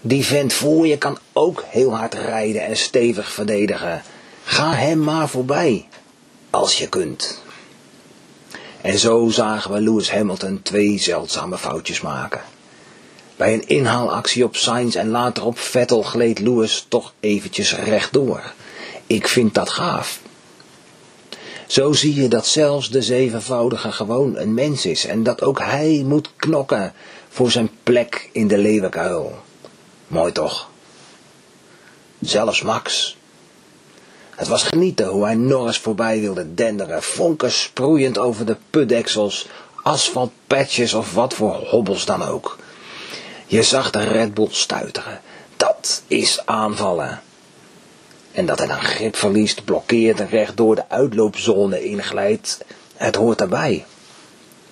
[0.00, 4.02] Die vent voor je kan ook heel hard rijden en stevig verdedigen.
[4.44, 5.88] Ga hem maar voorbij.
[6.50, 7.46] Als je kunt.
[8.80, 12.40] En zo zagen we Lewis Hamilton twee zeldzame foutjes maken.
[13.36, 18.52] Bij een inhaalactie op Sainz en later op Vettel gleed Lewis toch eventjes rechtdoor.
[19.06, 20.20] Ik vind dat gaaf.
[21.66, 26.02] Zo zie je dat zelfs de zevenvoudige gewoon een mens is en dat ook hij
[26.06, 26.92] moet knokken
[27.28, 29.42] voor zijn plek in de leeuwenkuil.
[30.06, 30.70] Mooi toch?
[32.20, 33.16] Zelfs Max,
[34.38, 39.46] het was genieten hoe hij Norris voorbij wilde denderen, vonken sproeiend over de putdeksels,
[39.82, 42.58] asfaltpatches of wat voor hobbels dan ook.
[43.46, 45.20] Je zag de Red Bull stuiteren.
[45.56, 47.22] Dat is aanvallen.
[48.32, 52.64] En dat hij dan grip verliest, blokkeert en recht door de uitloopzone inglijdt,
[52.96, 53.84] het hoort erbij.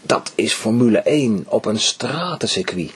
[0.02, 2.92] Dat is Formule 1 op een stratencircuit.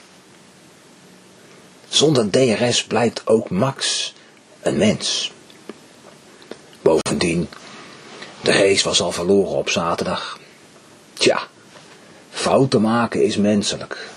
[1.87, 4.13] Zonder DRS blijft ook Max
[4.61, 5.31] een mens.
[6.81, 7.47] Bovendien,
[8.41, 10.39] de race was al verloren op zaterdag.
[11.13, 11.39] Tja,
[12.29, 14.09] fouten maken is menselijk.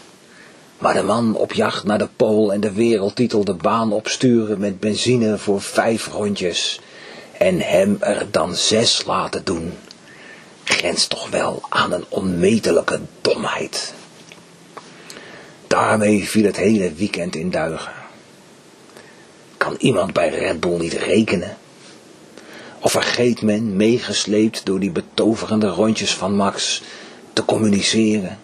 [0.78, 4.80] Maar de man op jacht naar de pool en de wereldtitel de baan opsturen met
[4.80, 6.80] benzine voor vijf rondjes
[7.38, 9.72] en hem er dan zes laten doen,
[10.64, 13.94] grenst toch wel aan een onmetelijke domheid.
[15.66, 17.92] Daarmee viel het hele weekend in duigen.
[19.56, 21.56] Kan iemand bij Red Bull niet rekenen?
[22.84, 26.82] Of vergeet men, meegesleept door die betoverende rondjes van Max,
[27.32, 28.38] te communiceren?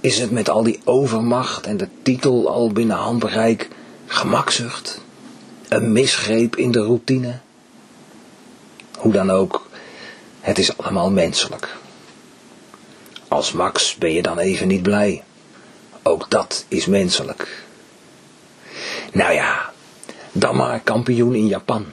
[0.00, 3.68] Is het met al die overmacht en de titel al binnen handbereik
[4.06, 5.00] gemakzucht?
[5.68, 7.38] Een misgreep in de routine?
[8.98, 9.68] Hoe dan ook,
[10.40, 11.76] het is allemaal menselijk.
[13.28, 15.24] Als Max ben je dan even niet blij.
[16.02, 17.64] Ook dat is menselijk.
[19.12, 19.72] Nou ja,
[20.32, 21.86] dan maar kampioen in Japan.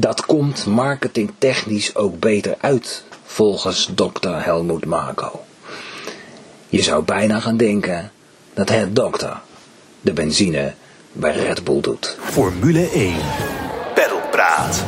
[0.00, 5.44] Dat komt marketingtechnisch ook beter uit, volgens dokter Helmoet Marco.
[6.68, 8.12] Je zou bijna gaan denken
[8.54, 9.40] dat het dokter
[10.00, 10.74] de benzine
[11.12, 12.16] bij Red Bull doet.
[12.20, 13.16] Formule 1.
[13.94, 14.84] Pedalpraat.